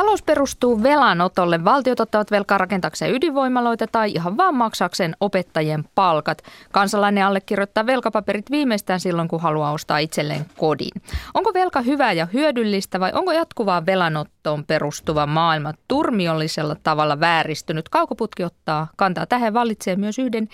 Talous 0.00 0.22
perustuu 0.22 0.82
velanotolle. 0.82 1.64
Valtiot 1.64 2.00
ottavat 2.00 2.30
velkaa 2.30 2.58
rakentakseen 2.58 3.14
ydinvoimaloita 3.14 3.86
tai 3.86 4.10
ihan 4.10 4.36
vaan 4.36 4.54
maksakseen 4.54 5.16
opettajien 5.20 5.84
palkat. 5.94 6.42
Kansalainen 6.72 7.24
allekirjoittaa 7.24 7.86
velkapaperit 7.86 8.50
viimeistään 8.50 9.00
silloin, 9.00 9.28
kun 9.28 9.40
haluaa 9.40 9.72
ostaa 9.72 9.98
itselleen 9.98 10.46
kodin. 10.56 11.02
Onko 11.34 11.54
velka 11.54 11.80
hyvä 11.80 12.12
ja 12.12 12.26
hyödyllistä 12.32 13.00
vai 13.00 13.12
onko 13.14 13.32
jatkuvaa 13.32 13.86
velanottoon 13.86 14.64
perustuva 14.64 15.26
maailma 15.26 15.72
turmiollisella 15.88 16.76
tavalla 16.82 17.20
vääristynyt? 17.20 17.88
Kaukoputki 17.88 18.44
ottaa 18.44 18.88
kantaa. 18.96 19.26
Tähän 19.26 19.54
valitsee 19.54 19.96
myös 19.96 20.18
yhden 20.18 20.48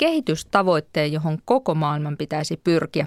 kehitystavoitteen, 0.00 1.12
johon 1.12 1.38
koko 1.44 1.74
maailman 1.74 2.16
pitäisi 2.16 2.60
pyrkiä. 2.64 3.06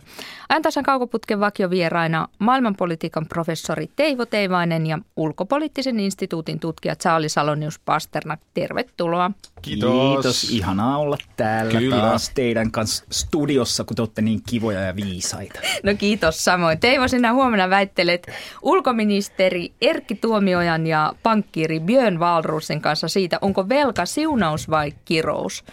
Ajantasan 0.50 0.84
kaukoputken 0.84 1.40
vakiovieraina 1.40 2.28
maailmanpolitiikan 2.40 3.26
professori 3.28 3.90
Teivo 3.96 4.26
Teivainen 4.26 4.88
ja 4.88 5.00
ulkopoliittisen 5.16 6.00
instituutin 6.00 6.60
tutkija 6.60 6.96
Charlie 6.96 7.30
Salonius 7.30 7.80
Pasternak. 7.80 8.40
Tervetuloa. 8.54 9.32
Kiitos. 9.62 9.92
Kiitos. 9.92 10.52
Ihanaa 10.52 10.98
olla 10.98 11.18
täällä 11.38 11.80
Kyllä. 11.80 11.98
taas 11.98 12.32
teidän 12.36 12.72
kanssa 12.72 13.06
studiossa, 13.12 13.84
kun 13.84 13.96
te 13.96 14.02
olette 14.02 14.22
niin 14.22 14.42
kivoja 14.50 14.80
ja 14.80 14.96
viisaita. 14.96 15.60
No 15.84 15.92
kiitos 15.98 16.46
samoin. 16.46 16.80
Teivo, 16.80 17.08
sinä 17.08 17.34
huomenna 17.34 17.70
väittelet 17.70 18.28
ulkoministeri 18.62 19.74
Erkki 19.82 20.16
Tuomiojan 20.16 20.88
ja 20.88 21.14
pankkiiri 21.24 21.80
Björn 21.80 22.20
Valruusen 22.20 22.82
kanssa 22.82 23.08
siitä, 23.08 23.38
onko 23.42 23.70
velka 23.70 24.06
siunaus 24.06 24.70
vai 24.70 24.94
kirous. 25.06 25.64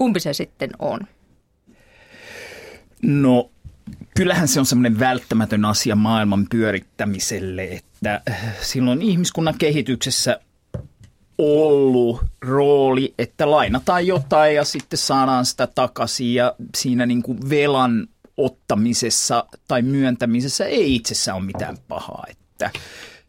Kumpi 0.00 0.20
se 0.20 0.32
sitten 0.32 0.70
on? 0.78 1.00
No 3.02 3.50
kyllähän 4.16 4.48
se 4.48 4.60
on 4.60 4.66
semmoinen 4.66 4.98
välttämätön 4.98 5.64
asia 5.64 5.96
maailman 5.96 6.46
pyörittämiselle, 6.50 7.64
että 7.64 8.22
äh, 8.30 8.56
silloin 8.60 9.02
ihmiskunnan 9.02 9.54
kehityksessä 9.58 10.40
ollut 11.38 12.24
rooli, 12.40 13.14
että 13.18 13.50
lainataan 13.50 14.06
jotain 14.06 14.54
ja 14.54 14.64
sitten 14.64 14.98
saadaan 14.98 15.46
sitä 15.46 15.66
takaisin 15.66 16.34
ja 16.34 16.54
siinä 16.76 17.06
niin 17.06 17.22
kuin 17.22 17.50
velan 17.50 18.06
ottamisessa 18.36 19.44
tai 19.68 19.82
myöntämisessä 19.82 20.64
ei 20.64 20.94
itsessään 20.94 21.36
ole 21.36 21.44
mitään 21.44 21.78
pahaa, 21.88 22.24
että 22.30 22.70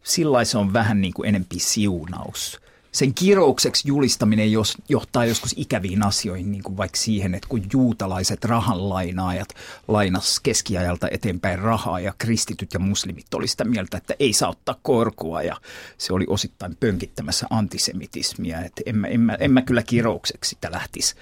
sillä 0.03 0.45
se 0.45 0.57
on 0.57 0.73
vähän 0.73 1.01
niin 1.01 1.13
kuin 1.13 1.29
enempi 1.29 1.59
siunaus 1.59 2.61
sen 2.91 3.13
kiroukseksi 3.13 3.87
julistaminen 3.87 4.51
jos, 4.51 4.77
johtaa 4.89 5.25
joskus 5.25 5.53
ikäviin 5.57 6.03
asioihin, 6.03 6.51
niin 6.51 6.63
kuin 6.63 6.77
vaikka 6.77 6.97
siihen, 6.97 7.35
että 7.35 7.47
kun 7.49 7.63
juutalaiset 7.73 8.45
rahanlainaajat 8.45 9.49
lainas 9.87 10.39
keskiajalta 10.39 11.07
eteenpäin 11.11 11.59
rahaa 11.59 11.99
ja 11.99 12.13
kristityt 12.17 12.73
ja 12.73 12.79
muslimit 12.79 13.33
oli 13.33 13.47
sitä 13.47 13.63
mieltä, 13.63 13.97
että 13.97 14.13
ei 14.19 14.33
saa 14.33 14.49
ottaa 14.49 14.79
korkoa 14.81 15.41
ja 15.41 15.57
se 15.97 16.13
oli 16.13 16.25
osittain 16.29 16.75
pönkittämässä 16.79 17.47
antisemitismiä, 17.49 18.61
että 18.61 18.81
en 18.85 18.97
mä, 18.97 19.07
en 19.07 19.19
mä, 19.19 19.35
en 19.39 19.51
mä 19.51 19.61
kyllä 19.61 19.83
kiroukseksi 19.83 20.49
sitä 20.49 20.71
lähtisi 20.71 21.15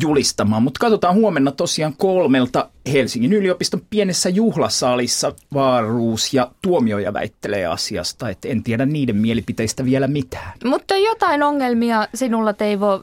julistamaan. 0.00 0.62
Mutta 0.62 0.78
katsotaan 0.78 1.14
huomenna 1.14 1.52
tosiaan 1.52 1.94
kolmelta 1.96 2.70
Helsingin 2.92 3.32
yliopiston 3.32 3.82
pienessä 3.90 4.28
juhlasalissa 4.28 5.32
Vaaruus 5.54 6.34
ja 6.34 6.50
Tuomioja 6.62 7.12
väittelee 7.12 7.66
asiasta, 7.66 8.30
että 8.30 8.48
en 8.48 8.62
tiedä 8.62 8.86
niiden 8.86 9.16
mielipiteistä 9.16 9.84
vielä 9.84 10.06
mitään. 10.08 10.52
Mutta 10.64 10.96
jotain 10.96 11.42
ongelmia 11.42 12.08
sinulla 12.14 12.52
Teivo 12.52 13.02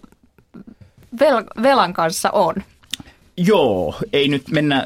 vel- 1.16 1.64
velan 1.64 1.94
kanssa 1.94 2.30
on. 2.32 2.56
Joo, 3.38 3.96
ei 4.14 4.28
nyt 4.28 4.48
mennä 4.52 4.86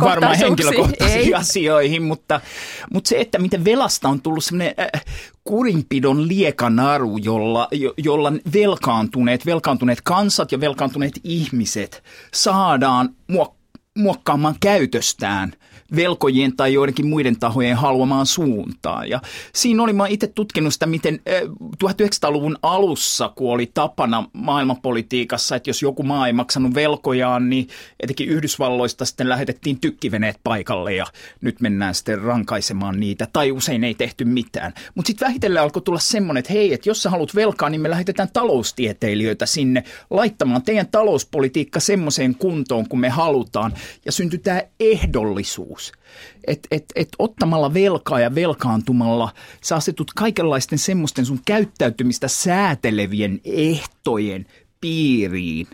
varmaan 0.00 0.36
henkilökohtaisiin 0.36 1.20
ei. 1.20 1.34
asioihin, 1.34 2.02
mutta, 2.02 2.40
mutta 2.92 3.08
se, 3.08 3.20
että 3.20 3.38
miten 3.38 3.64
velasta 3.64 4.08
on 4.08 4.20
tullut 4.20 4.44
semmoinen 4.44 4.74
äh, 4.94 5.04
kurinpidon 5.44 6.28
liekanaru, 6.28 7.16
jolla, 7.16 7.68
jo, 7.72 7.94
jolla 7.96 8.32
velkaantuneet, 8.52 9.46
velkaantuneet 9.46 10.00
kansat 10.00 10.52
ja 10.52 10.60
velkaantuneet 10.60 11.20
ihmiset 11.24 12.02
saadaan 12.34 13.08
muokkaamaan 13.94 14.54
käytöstään– 14.60 15.52
velkojien 15.96 16.56
tai 16.56 16.72
joidenkin 16.72 17.06
muiden 17.06 17.38
tahojen 17.38 17.76
haluamaan 17.76 18.26
suuntaan. 18.26 19.08
Ja 19.08 19.20
siinä 19.54 19.82
oli, 19.82 19.92
mä 19.92 20.06
itse 20.06 20.26
tutkinut 20.26 20.72
sitä, 20.72 20.86
miten 20.86 21.20
1900-luvun 21.84 22.58
alussa, 22.62 23.32
kun 23.34 23.52
oli 23.52 23.70
tapana 23.74 24.28
maailmanpolitiikassa, 24.32 25.56
että 25.56 25.70
jos 25.70 25.82
joku 25.82 26.02
maa 26.02 26.26
ei 26.26 26.32
maksanut 26.32 26.74
velkojaan, 26.74 27.50
niin 27.50 27.68
etenkin 28.00 28.28
Yhdysvalloista 28.28 29.04
sitten 29.04 29.28
lähetettiin 29.28 29.80
tykkiveneet 29.80 30.40
paikalle 30.44 30.94
ja 30.94 31.06
nyt 31.40 31.60
mennään 31.60 31.94
sitten 31.94 32.22
rankaisemaan 32.22 33.00
niitä, 33.00 33.28
tai 33.32 33.52
usein 33.52 33.84
ei 33.84 33.94
tehty 33.94 34.24
mitään. 34.24 34.72
Mutta 34.94 35.06
sitten 35.06 35.26
vähitellen 35.28 35.62
alkoi 35.62 35.82
tulla 35.82 35.98
semmoinen, 35.98 36.38
että 36.38 36.52
hei, 36.52 36.72
että 36.72 36.88
jos 36.88 37.02
sä 37.02 37.10
haluat 37.10 37.34
velkaa, 37.34 37.70
niin 37.70 37.80
me 37.80 37.90
lähetetään 37.90 38.28
taloustieteilijöitä 38.32 39.46
sinne 39.46 39.84
laittamaan 40.10 40.62
teidän 40.62 40.88
talouspolitiikka 40.88 41.80
semmoiseen 41.80 42.34
kuntoon, 42.34 42.88
kun 42.88 43.00
me 43.00 43.08
halutaan, 43.08 43.74
ja 44.04 44.12
syntyy 44.12 44.38
tämä 44.38 44.62
ehdollisuus 44.80 45.75
vastuus. 45.76 45.92
Että 46.46 46.68
et, 46.70 46.84
et 46.94 47.08
ottamalla 47.18 47.74
velkaa 47.74 48.20
ja 48.20 48.34
velkaantumalla 48.34 49.32
sä 49.64 49.76
asetut 49.76 50.10
kaikenlaisten 50.16 50.78
semmoisten 50.78 51.26
sun 51.26 51.40
käyttäytymistä 51.46 52.28
säätelevien 52.28 53.40
ehtojen 53.44 54.46
piiriin, 54.80 55.66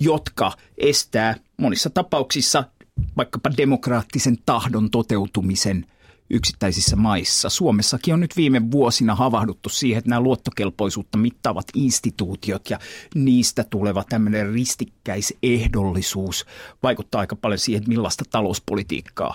jotka 0.00 0.52
estää 0.78 1.34
monissa 1.56 1.90
tapauksissa 1.90 2.64
vaikkapa 3.16 3.50
demokraattisen 3.56 4.36
tahdon 4.46 4.90
toteutumisen 4.90 5.86
yksittäisissä 6.30 6.96
maissa. 6.96 7.50
Suomessakin 7.50 8.14
on 8.14 8.20
nyt 8.20 8.36
viime 8.36 8.70
vuosina 8.70 9.14
havahduttu 9.14 9.68
siihen, 9.68 9.98
että 9.98 10.10
nämä 10.10 10.20
luottokelpoisuutta 10.20 11.18
mittaavat 11.18 11.66
instituutiot 11.74 12.70
ja 12.70 12.78
niistä 13.14 13.64
tuleva 13.70 14.04
tämmöinen 14.08 14.52
ristikkäisehdollisuus 14.52 16.46
vaikuttaa 16.82 17.20
aika 17.20 17.36
paljon 17.36 17.58
siihen, 17.58 17.78
että 17.78 17.88
millaista 17.88 18.24
talouspolitiikkaa 18.30 19.34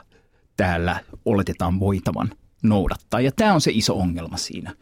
täällä 0.57 0.99
oletetaan 1.25 1.79
voitavan 1.79 2.31
noudattaa. 2.63 3.21
Ja 3.21 3.31
tämä 3.31 3.53
on 3.53 3.61
se 3.61 3.71
iso 3.73 3.95
ongelma 3.95 4.37
siinä. 4.37 4.73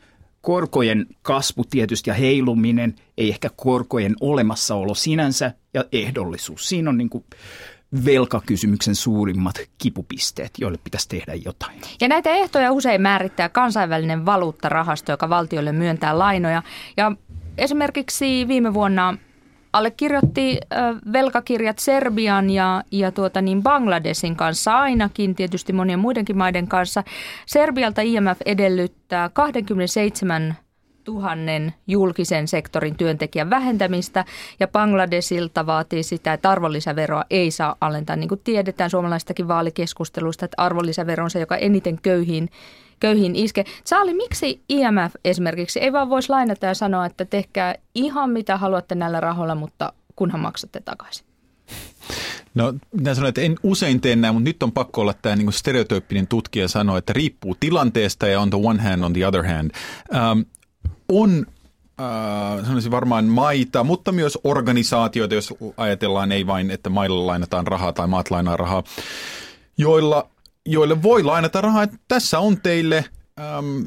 Korkojen 0.42 1.06
kasvu 1.22 1.64
tietysti 1.70 2.10
ja 2.10 2.14
heiluminen, 2.14 2.96
ei 3.18 3.30
ehkä 3.30 3.50
korkojen 3.56 4.16
olemassaolo 4.22 4.94
sinänsä 4.94 5.52
ja 5.74 5.86
ehdollisuus. 5.92 6.70
Siinä 6.70 6.90
on 6.90 6.98
niin 6.98 7.10
kuin 7.10 7.24
velkakysymyksen 8.06 8.96
suurimmat 8.96 9.56
kipupisteet, 9.78 10.52
joille 10.60 10.80
pitäisi 10.84 11.10
tehdä 11.10 11.34
jotain. 11.46 11.82
Ja 12.02 12.08
näitä 12.08 12.30
ehtoja 12.30 12.72
usein 12.72 13.02
määrittää 13.02 13.50
kansainvälinen 13.50 14.26
valuuttarahasto, 14.26 15.12
joka 15.12 15.30
valtiolle 15.30 15.72
myöntää 15.72 16.20
lainoja. 16.20 16.64
Ja 16.98 17.12
esimerkiksi 17.58 18.48
viime 18.48 18.74
vuonna 18.74 19.18
allekirjoitti 19.74 20.60
velkakirjat 21.14 21.80
Serbian 21.80 22.50
ja, 22.50 22.84
ja 22.92 23.12
tuota 23.12 23.42
niin 23.42 23.64
Bangladesin 23.64 24.36
kanssa 24.36 24.80
ainakin, 24.80 25.36
tietysti 25.36 25.74
monien 25.74 26.00
muidenkin 26.00 26.38
maiden 26.38 26.68
kanssa. 26.68 27.04
Serbialta 27.46 28.02
IMF 28.02 28.42
edellyttää 28.46 29.30
27 29.30 30.56
tuhannen 31.04 31.74
julkisen 31.88 32.48
sektorin 32.48 32.96
työntekijän 32.96 33.50
vähentämistä 33.50 34.26
ja 34.60 34.68
Bangladesilta 34.68 35.66
vaatii 35.66 36.04
sitä, 36.04 36.34
että 36.34 36.50
arvonlisäveroa 36.50 37.24
ei 37.30 37.52
saa 37.52 37.76
alentaa. 37.82 38.16
Niin 38.16 38.30
kuin 38.30 38.42
tiedetään 38.44 38.90
suomalaistakin 38.90 39.48
vaalikeskustelusta, 39.48 40.46
että 40.46 40.62
arvonlisävero 40.62 41.24
on 41.24 41.30
se, 41.30 41.40
joka 41.40 41.58
eniten 41.58 42.02
köyhiin 42.02 42.50
köyhiin 43.00 43.36
iske. 43.36 43.66
Saali, 43.84 44.14
miksi 44.14 44.62
IMF 44.70 45.16
esimerkiksi 45.26 45.80
ei 45.80 45.94
vaan 45.94 46.10
voisi 46.10 46.30
lainata 46.30 46.66
ja 46.66 46.74
sanoa, 46.74 47.06
että 47.06 47.26
tehkää 47.26 47.76
ihan 47.96 48.30
mitä 48.30 48.58
haluatte 48.58 48.96
näillä 48.96 49.20
rahoilla, 49.20 49.56
mutta 49.56 49.94
kunhan 50.16 50.42
maksatte 50.42 50.80
takaisin? 50.80 51.26
No, 52.56 52.74
minä 52.92 53.16
sanoin, 53.16 53.30
että 53.30 53.42
en 53.42 53.56
usein 53.64 54.02
tee 54.02 54.16
näin, 54.16 54.34
mutta 54.34 54.50
nyt 54.50 54.64
on 54.64 54.72
pakko 54.72 55.02
olla 55.02 55.14
tämä 55.14 55.36
niin 55.36 55.54
stereotyyppinen 55.54 56.28
tutkija 56.28 56.68
sanoa, 56.68 56.98
että 56.98 57.14
riippuu 57.14 57.56
tilanteesta 57.60 58.28
ja 58.28 58.42
on 58.42 58.50
the 58.50 58.60
one 58.64 58.82
hand, 58.82 59.04
on 59.04 59.14
the 59.14 59.28
other 59.28 59.44
hand. 59.44 59.72
Um, 60.32 60.46
on 61.10 61.46
äh, 62.02 62.66
sanoisin 62.66 62.92
varmaan 62.92 63.26
maita, 63.26 63.84
mutta 63.84 64.12
myös 64.12 64.38
organisaatioita, 64.44 65.36
jos 65.36 65.54
ajatellaan 65.78 66.32
ei 66.32 66.48
vain, 66.48 66.72
että 66.72 66.90
mailla 66.90 67.28
lainataan 67.28 67.68
rahaa 67.68 67.94
tai 67.94 68.08
maat 68.08 68.32
lainaa 68.32 68.58
rahaa, 68.58 68.84
joilla 69.78 70.30
joille 70.66 71.04
voi 71.04 71.24
lainata 71.24 71.62
rahaa, 71.62 71.84
että 71.84 71.98
tässä 72.08 72.40
on 72.40 72.62
teille, 72.62 73.06
äm, 73.40 73.86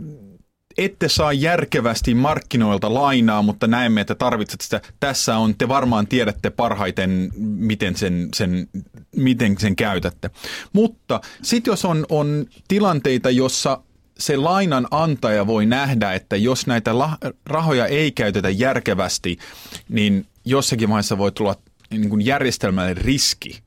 ette 0.78 1.08
saa 1.08 1.32
järkevästi 1.32 2.14
markkinoilta 2.14 2.94
lainaa, 2.94 3.42
mutta 3.42 3.66
näemme, 3.66 4.00
että 4.00 4.14
tarvitset 4.14 4.60
sitä. 4.60 4.80
Tässä 5.00 5.36
on, 5.36 5.54
te 5.54 5.68
varmaan 5.68 6.06
tiedätte 6.06 6.50
parhaiten, 6.50 7.30
miten 7.36 7.96
sen, 7.96 8.28
sen, 8.34 8.68
miten 9.16 9.58
sen 9.58 9.76
käytätte. 9.76 10.30
Mutta 10.72 11.20
sitten 11.42 11.72
jos 11.72 11.84
on, 11.84 12.06
on 12.08 12.46
tilanteita, 12.68 13.30
jossa 13.30 13.80
se 14.18 14.36
lainan 14.36 14.86
antaja 14.90 15.46
voi 15.46 15.66
nähdä, 15.66 16.12
että 16.12 16.36
jos 16.36 16.66
näitä 16.66 16.90
rahoja 17.46 17.86
ei 17.86 18.12
käytetä 18.12 18.50
järkevästi, 18.50 19.38
niin 19.88 20.26
jossakin 20.44 20.88
vaiheessa 20.88 21.18
voi 21.18 21.32
tulla 21.32 21.56
niin 21.90 22.08
kuin 22.08 22.24
järjestelmällinen 22.26 23.04
riski. 23.04 23.62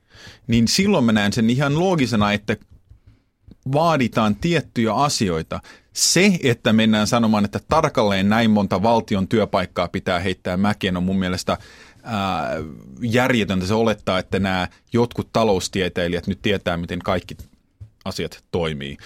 Niin 0.48 0.68
silloin 0.68 1.04
mä 1.04 1.12
näen 1.12 1.34
sen 1.34 1.50
ihan 1.50 1.80
loogisena, 1.80 2.34
että 2.34 2.58
vaaditaan 3.72 4.36
tiettyjä 4.36 4.94
asioita. 4.94 5.60
Se, 5.94 6.40
että 6.44 6.74
mennään 6.74 7.08
sanomaan, 7.08 7.46
että 7.46 7.60
tarkalleen 7.70 8.30
näin 8.30 8.52
monta 8.52 8.84
valtion 8.84 9.28
työpaikkaa 9.28 9.88
pitää 9.88 10.20
heittää 10.20 10.58
mäkeen, 10.58 10.98
on 10.98 11.04
mun 11.04 11.20
mielestä 11.20 11.58
ää, 12.04 12.50
järjetöntä 13.02 13.66
se 13.66 13.74
olettaa, 13.74 14.20
että 14.20 14.40
nämä 14.40 14.68
jotkut 14.94 15.30
taloustieteilijät 15.34 16.28
nyt 16.28 16.42
tietää, 16.42 16.78
miten 16.78 17.00
kaikki 17.00 17.38
asiat 18.08 18.44
toimii. 18.52 18.98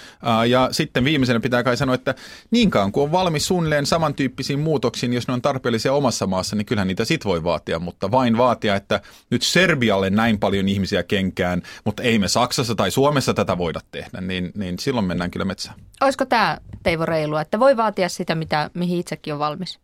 Ja 0.49 0.69
sitten 0.71 1.03
viimeisenä 1.03 1.39
pitää 1.39 1.63
kai 1.63 1.77
sanoa, 1.77 1.95
että 1.95 2.15
niinkaan 2.51 2.91
kun 2.91 3.03
on 3.03 3.11
valmis 3.11 3.47
suunnilleen 3.47 3.85
samantyyppisiin 3.85 4.59
muutoksiin, 4.59 5.13
jos 5.13 5.27
ne 5.27 5.33
on 5.33 5.41
tarpeellisia 5.41 5.93
omassa 5.93 6.27
maassa, 6.27 6.55
niin 6.55 6.65
kyllähän 6.65 6.87
niitä 6.87 7.05
sit 7.05 7.25
voi 7.25 7.43
vaatia, 7.43 7.79
mutta 7.79 8.11
vain 8.11 8.37
vaatia, 8.37 8.75
että 8.75 9.01
nyt 9.29 9.41
Serbialle 9.41 10.09
näin 10.09 10.39
paljon 10.39 10.67
ihmisiä 10.67 11.03
kenkään, 11.03 11.61
mutta 11.85 12.03
ei 12.03 12.19
me 12.19 12.27
Saksassa 12.27 12.75
tai 12.75 12.91
Suomessa 12.91 13.33
tätä 13.33 13.57
voida 13.57 13.79
tehdä, 13.91 14.21
niin, 14.21 14.51
niin 14.55 14.79
silloin 14.79 15.05
mennään 15.05 15.31
kyllä 15.31 15.45
metsään. 15.45 15.75
Olisiko 16.01 16.25
tämä 16.25 16.57
Teivo 16.83 17.05
reilua, 17.05 17.41
että 17.41 17.59
voi 17.59 17.77
vaatia 17.77 18.09
sitä, 18.09 18.35
mitä, 18.35 18.69
mihin 18.73 18.99
itsekin 18.99 19.33
on 19.33 19.39
valmis? 19.39 19.79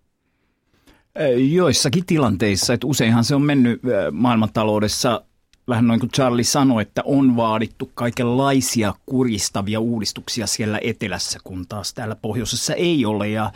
Joissakin 1.37 2.05
tilanteissa, 2.05 2.73
että 2.73 2.87
useinhan 2.87 3.23
se 3.23 3.35
on 3.35 3.41
mennyt 3.41 3.81
maailmantaloudessa 4.11 5.21
vähän 5.67 5.87
noin 5.87 5.99
kuin 5.99 6.11
Charlie 6.11 6.43
sanoi, 6.43 6.81
että 6.81 7.01
on 7.05 7.35
vaadittu 7.35 7.91
kaikenlaisia 7.93 8.93
kuristavia 9.05 9.79
uudistuksia 9.79 10.47
siellä 10.47 10.79
etelässä, 10.83 11.39
kun 11.43 11.65
taas 11.67 11.93
täällä 11.93 12.15
pohjoisessa 12.15 12.73
ei 12.73 13.05
ole. 13.05 13.29
Ja 13.29 13.51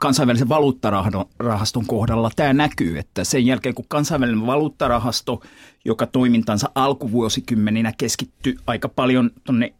kansainvälisen 0.00 0.48
valuuttarahaston 0.48 1.86
kohdalla 1.86 2.30
tämä 2.36 2.52
näkyy, 2.52 2.98
että 2.98 3.24
sen 3.24 3.46
jälkeen 3.46 3.74
kun 3.74 3.84
kansainvälinen 3.88 4.46
valuuttarahasto, 4.46 5.42
joka 5.84 6.06
toimintansa 6.06 6.70
alkuvuosikymmeninä 6.74 7.92
keskittyi 7.98 8.56
aika 8.66 8.88
paljon 8.88 9.30
tuonne 9.44 9.74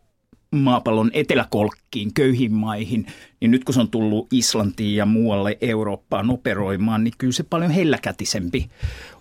maapallon 0.50 1.11
eteläkolkkiin, 1.12 2.14
köyhiin 2.14 2.52
maihin, 2.52 3.06
niin 3.41 3.50
nyt 3.50 3.65
kun 3.65 3.75
se 3.75 3.81
on 3.81 3.91
tullut 3.91 4.27
Islantiin 4.33 4.97
ja 4.97 5.06
muualle 5.06 5.59
Eurooppaan 5.61 6.31
operoimaan, 6.31 7.05
niin 7.05 7.15
kyllä 7.19 7.33
se 7.33 7.43
paljon 7.43 7.71
helläkätisempi 7.71 8.71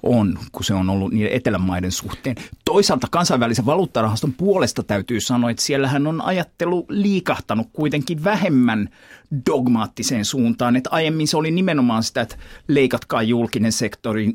on, 0.04 0.40
kun 0.52 0.64
se 0.64 0.74
on 0.74 0.90
ollut 0.90 1.14
niiden 1.14 1.32
etelämaiden 1.32 1.92
suhteen. 1.92 2.36
Toisaalta 2.66 3.08
kansainvälisen 3.12 3.66
valuuttarahaston 3.66 4.34
puolesta 4.34 4.84
täytyy 4.84 5.22
sanoa, 5.22 5.50
että 5.50 5.64
siellähän 5.64 6.08
on 6.08 6.22
ajattelu 6.22 6.86
liikahtanut 6.90 7.68
kuitenkin 7.74 8.24
vähemmän 8.24 8.90
dogmaattiseen 9.46 10.26
suuntaan. 10.26 10.76
Että 10.76 10.90
aiemmin 10.90 11.28
se 11.28 11.38
oli 11.38 11.52
nimenomaan 11.52 12.04
sitä, 12.04 12.22
että 12.22 12.38
leikatkaa 12.68 13.24
julkinen 13.24 13.72
sektori 13.72 14.34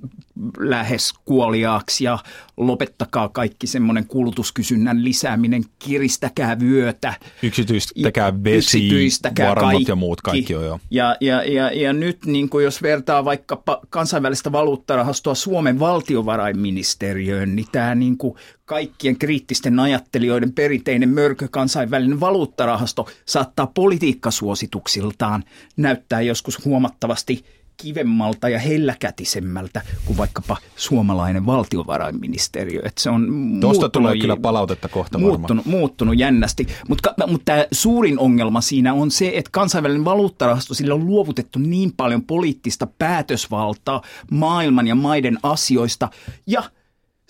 lähes 0.59 1.12
kuoliaaksi 1.25 2.05
ja 2.05 2.19
lopettakaa 2.56 3.29
kaikki 3.29 3.67
semmoinen 3.67 4.06
kulutuskysynnän 4.06 5.05
lisääminen, 5.05 5.65
kiristäkää 5.79 6.61
vyötä. 6.61 7.15
Yksityistäkää 7.43 8.44
vesi, 8.44 8.56
yksityistäkää 8.56 9.55
kaikki. 9.76 9.90
ja 9.90 9.96
muut 9.96 10.20
kaikki 10.20 10.55
on 10.55 10.64
jo. 10.64 10.81
Ja, 10.90 11.17
ja, 11.20 11.44
ja, 11.44 11.70
ja 11.70 11.93
nyt 11.93 12.26
niin 12.26 12.49
kuin 12.49 12.64
jos 12.64 12.82
vertaa 12.82 13.25
vaikka 13.25 13.62
kansainvälistä 13.90 14.52
valuuttarahastoa 14.52 15.34
Suomen 15.34 15.78
valtiovarainministeriöön, 15.78 17.56
niin 17.56 17.67
tämä 17.72 17.94
niin 17.94 18.19
kuin 18.19 18.34
kaikkien 18.64 19.19
kriittisten 19.19 19.81
ajattelijoiden 19.81 20.52
perinteinen 20.52 21.08
mörkö 21.08 21.49
kansainvälinen 21.50 22.20
valuuttarahasto 22.20 23.08
saattaa 23.26 23.67
politiikkasuosituksiltaan 23.75 25.44
näyttää 25.76 26.20
joskus 26.20 26.64
huomattavasti 26.64 27.44
kivemmalta 27.82 28.49
ja 28.49 28.59
helläkätisemmältä 28.59 29.82
kuin 30.05 30.17
vaikkapa 30.17 30.56
suomalainen 30.77 31.47
valtiovarainministeriö. 31.47 32.82
Että 32.85 33.03
se 33.03 33.11
on 33.11 33.56
Tuosta 33.61 33.88
tulee 33.88 34.19
kyllä 34.19 34.37
palautetta 34.37 34.88
kohta 34.88 35.19
muuttunut, 35.19 35.67
muuttunut 35.67 36.19
jännästi. 36.19 36.67
Mutta, 36.88 37.15
mutta 37.27 37.44
tämä 37.44 37.65
suurin 37.73 38.19
ongelma 38.19 38.61
siinä 38.61 38.94
on 38.94 39.11
se, 39.11 39.32
että 39.35 39.50
kansainvälinen 39.53 40.05
valuuttarahasto, 40.05 40.75
sillä 40.75 40.94
on 40.94 41.06
luovutettu 41.06 41.59
niin 41.59 41.93
paljon 41.97 42.23
poliittista 42.23 42.87
päätösvaltaa 42.99 44.03
maailman 44.31 44.87
ja 44.87 44.94
maiden 44.94 45.38
asioista 45.43 46.09
ja– 46.47 46.62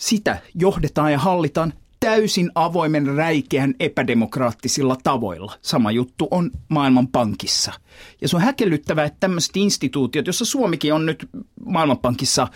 sitä 0.00 0.38
johdetaan 0.54 1.12
ja 1.12 1.18
hallitaan 1.18 1.72
täysin 2.00 2.50
avoimen 2.54 3.06
räikeän 3.06 3.74
epädemokraattisilla 3.80 4.96
tavoilla. 5.02 5.52
Sama 5.62 5.90
juttu 5.90 6.28
on 6.30 6.50
Maailmanpankissa. 6.68 7.72
Ja 8.20 8.28
se 8.28 8.36
on 8.36 8.42
häkellyttävää, 8.42 9.04
että 9.04 9.20
tämmöiset 9.20 9.56
instituutiot, 9.56 10.26
jossa 10.26 10.44
Suomikin 10.44 10.94
on 10.94 11.06
nyt 11.06 11.28
Maailmanpankissa 11.64 12.48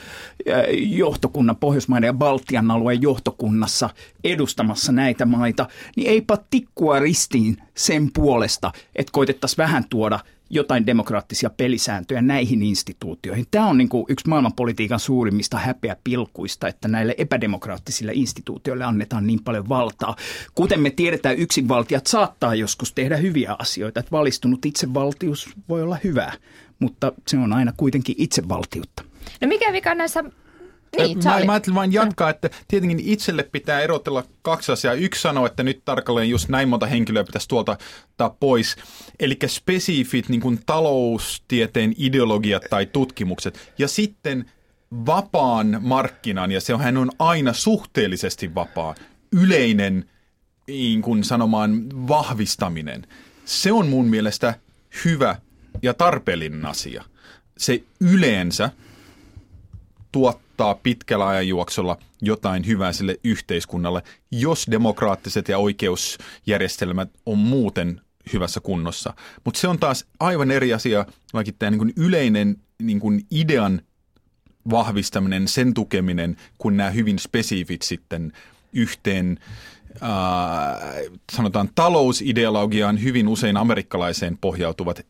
johtokunnan, 0.77 1.57
Pohjoismaiden 1.57 2.07
ja 2.07 2.13
Baltian 2.13 2.71
alueen 2.71 3.03
johtokunnassa 3.03 3.91
edustamassa 4.25 4.93
näitä 4.93 5.27
maita, 5.27 5.69
niin 5.97 6.11
eipä 6.11 6.39
tikkua 6.51 6.99
ristiin 6.99 7.57
sen 7.75 8.11
puolesta, 8.15 8.73
että 8.97 9.13
koitettaisiin 9.13 9.59
vähän 9.59 9.85
tuoda– 9.89 10.21
jotain 10.51 10.87
demokraattisia 10.87 11.51
pelisääntöjä 11.51 12.23
näihin 12.23 12.63
instituutioihin. 12.63 13.47
Tämä 13.51 13.67
on 13.67 13.79
niin 13.79 13.89
kuin 13.89 14.05
yksi 14.09 14.29
maailmanpolitiikan 14.29 15.01
suurimmista 15.01 15.59
häpeäpilkuista, 15.59 16.69
että 16.69 16.89
näille 16.89 17.15
epädemokraattisille 17.19 18.13
instituutioille 18.15 18.85
annetaan 18.85 19.27
niin 19.27 19.45
paljon 19.45 19.69
valtaa. 19.69 20.17
Kuten 20.55 20.81
me 20.81 20.91
tiedetään, 20.91 21.39
yksinvaltiat 21.39 22.07
saattaa 22.07 22.55
joskus 22.55 22.93
tehdä 22.93 23.17
hyviä 23.17 23.57
asioita, 23.59 24.01
että 24.01 24.13
valistunut 24.13 24.67
itsevaltius 24.67 25.51
voi 25.69 25.83
olla 25.83 25.99
hyvää, 26.05 26.33
mutta 26.79 27.13
se 27.29 27.37
on 27.37 27.53
aina 27.53 27.73
kuitenkin 27.77 28.15
itsevaltiutta. 28.19 29.05
No 29.41 29.49
mikä 29.49 29.73
vika 29.73 29.95
näissä 29.95 30.25
niin, 30.99 31.19
mä, 31.25 31.45
mä 31.45 31.53
ajattelin 31.53 31.75
vain 31.75 31.93
jatkaa, 31.93 32.31
että 32.31 32.51
tietenkin 32.69 33.01
itselle 33.05 33.43
pitää 33.43 33.81
erotella 33.81 34.25
kaksi 34.43 34.73
asiaa. 34.73 34.95
Yksi 34.95 35.21
sanoo, 35.23 35.47
että 35.47 35.63
nyt 35.63 35.85
tarkalleen 35.85 36.31
just 36.31 36.49
näin 36.49 36.69
monta 36.69 36.87
henkilöä 36.87 37.25
pitäisi 37.25 37.49
tuolta 37.49 37.77
ottaa 38.11 38.37
pois. 38.41 38.77
Eli 39.21 39.39
spesifit 39.47 40.29
niin 40.29 40.41
kuin 40.41 40.61
taloustieteen 40.67 41.95
ideologiat 41.99 42.63
tai 42.71 42.87
tutkimukset. 42.87 43.73
Ja 43.79 43.89
sitten 43.89 44.51
vapaan 45.07 45.79
markkinan, 45.81 46.53
ja 46.53 46.61
sehän 46.61 46.97
on 46.97 47.11
aina 47.19 47.53
suhteellisesti 47.53 48.55
vapaa, 48.55 48.95
yleinen 49.33 50.11
niin 50.67 51.03
kuin 51.03 51.25
sanomaan 51.25 51.87
vahvistaminen. 52.09 53.07
Se 53.45 53.73
on 53.73 53.89
mun 53.89 54.07
mielestä 54.07 54.55
hyvä 55.05 55.37
ja 55.83 55.95
tarpeellinen 55.95 56.67
asia. 56.67 57.05
Se 57.59 57.83
yleensä 58.01 58.71
tuottaa 60.15 60.75
pitkällä 60.75 61.29
ajanjuoksulla 61.29 61.99
jotain 62.23 62.67
hyvää 62.67 62.93
sille 62.93 63.17
yhteiskunnalle, 63.25 64.03
jos 64.31 64.67
demokraattiset 64.71 65.49
ja 65.49 65.59
oikeusjärjestelmät 65.59 67.11
on 67.27 67.39
muuten 67.39 68.01
hyvässä 68.33 68.61
kunnossa. 68.61 69.15
Mutta 69.45 69.61
se 69.61 69.69
on 69.69 69.79
taas 69.79 70.05
aivan 70.21 70.51
eri 70.51 70.75
asia, 70.75 71.07
vaikka 71.33 71.53
tämä 71.59 71.71
niin 71.71 71.93
yleinen 71.97 72.57
niin 72.83 73.01
kuin 73.01 73.27
idean 73.31 73.81
vahvistaminen, 74.71 75.49
sen 75.49 75.75
tukeminen, 75.75 76.37
kun 76.59 76.77
nämä 76.77 76.91
hyvin 76.91 77.19
spesifit 77.19 77.83
sitten 77.83 78.33
yhteen 78.73 79.39
äh, 80.03 80.09
sanotaan 81.33 81.69
talousideologiaan 81.75 83.03
hyvin 83.03 83.29
usein 83.29 83.57
amerikkalaiseen 83.57 84.39
pohjautuvat 84.39 85.07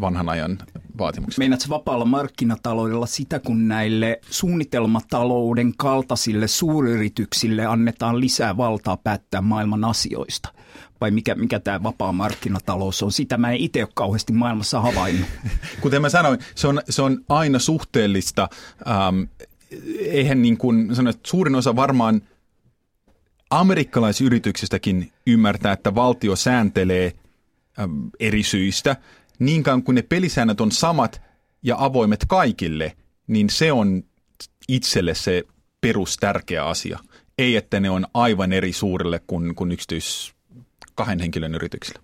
vanhan 0.00 0.28
ajan 0.28 0.58
vaatimukset. 0.98 1.38
Meinaatko 1.38 1.68
vapaalla 1.68 2.04
markkinataloudella 2.04 3.06
sitä, 3.06 3.38
kun 3.38 3.68
näille 3.68 4.20
suunnitelmatalouden 4.30 5.74
kaltaisille 5.76 6.48
suuryrityksille 6.48 7.66
annetaan 7.66 8.20
lisää 8.20 8.56
valtaa 8.56 8.96
päättää 8.96 9.40
maailman 9.40 9.84
asioista? 9.84 10.52
Vai 11.00 11.10
mikä, 11.10 11.34
mikä 11.34 11.60
tämä 11.60 11.82
vapaa 11.82 12.12
markkinatalous 12.12 13.02
on? 13.02 13.12
Sitä 13.12 13.36
mä 13.36 13.50
en 13.50 13.56
itse 13.56 13.82
ole 13.82 13.88
kauheasti 13.94 14.32
maailmassa 14.32 14.80
havainnut. 14.80 15.28
Kuten 15.80 16.02
mä 16.02 16.08
sanoin, 16.08 16.38
se 16.54 16.68
on, 16.68 16.80
se 16.88 17.02
on 17.02 17.24
aina 17.28 17.58
suhteellista. 17.58 18.48
Ähm, 18.88 19.22
eihän 19.98 20.42
niin 20.42 20.58
kuin 20.58 20.94
sanoin, 20.94 21.16
että 21.16 21.28
suurin 21.28 21.54
osa 21.54 21.76
varmaan 21.76 22.22
amerikkalaisyrityksistäkin 23.50 25.12
ymmärtää, 25.26 25.72
että 25.72 25.94
valtio 25.94 26.36
sääntelee 26.36 27.12
ähm, 27.78 27.92
eri 28.20 28.42
syistä– 28.42 28.96
niinkään 29.38 29.82
kuin 29.82 29.94
ne 29.94 30.02
pelisäännöt 30.02 30.60
on 30.60 30.72
samat 30.72 31.20
ja 31.62 31.76
avoimet 31.78 32.24
kaikille, 32.28 32.96
niin 33.26 33.50
se 33.50 33.72
on 33.72 34.02
itselle 34.68 35.14
se 35.14 35.44
perustärkeä 35.80 36.64
asia. 36.64 36.98
Ei, 37.38 37.56
että 37.56 37.80
ne 37.80 37.90
on 37.90 38.06
aivan 38.14 38.52
eri 38.52 38.72
suurille 38.72 39.20
kuin, 39.26 39.54
kuin 39.54 39.72
yksityis 39.72 40.34
kahden 40.94 41.20
henkilön 41.20 41.54
yrityksillä. 41.54 42.00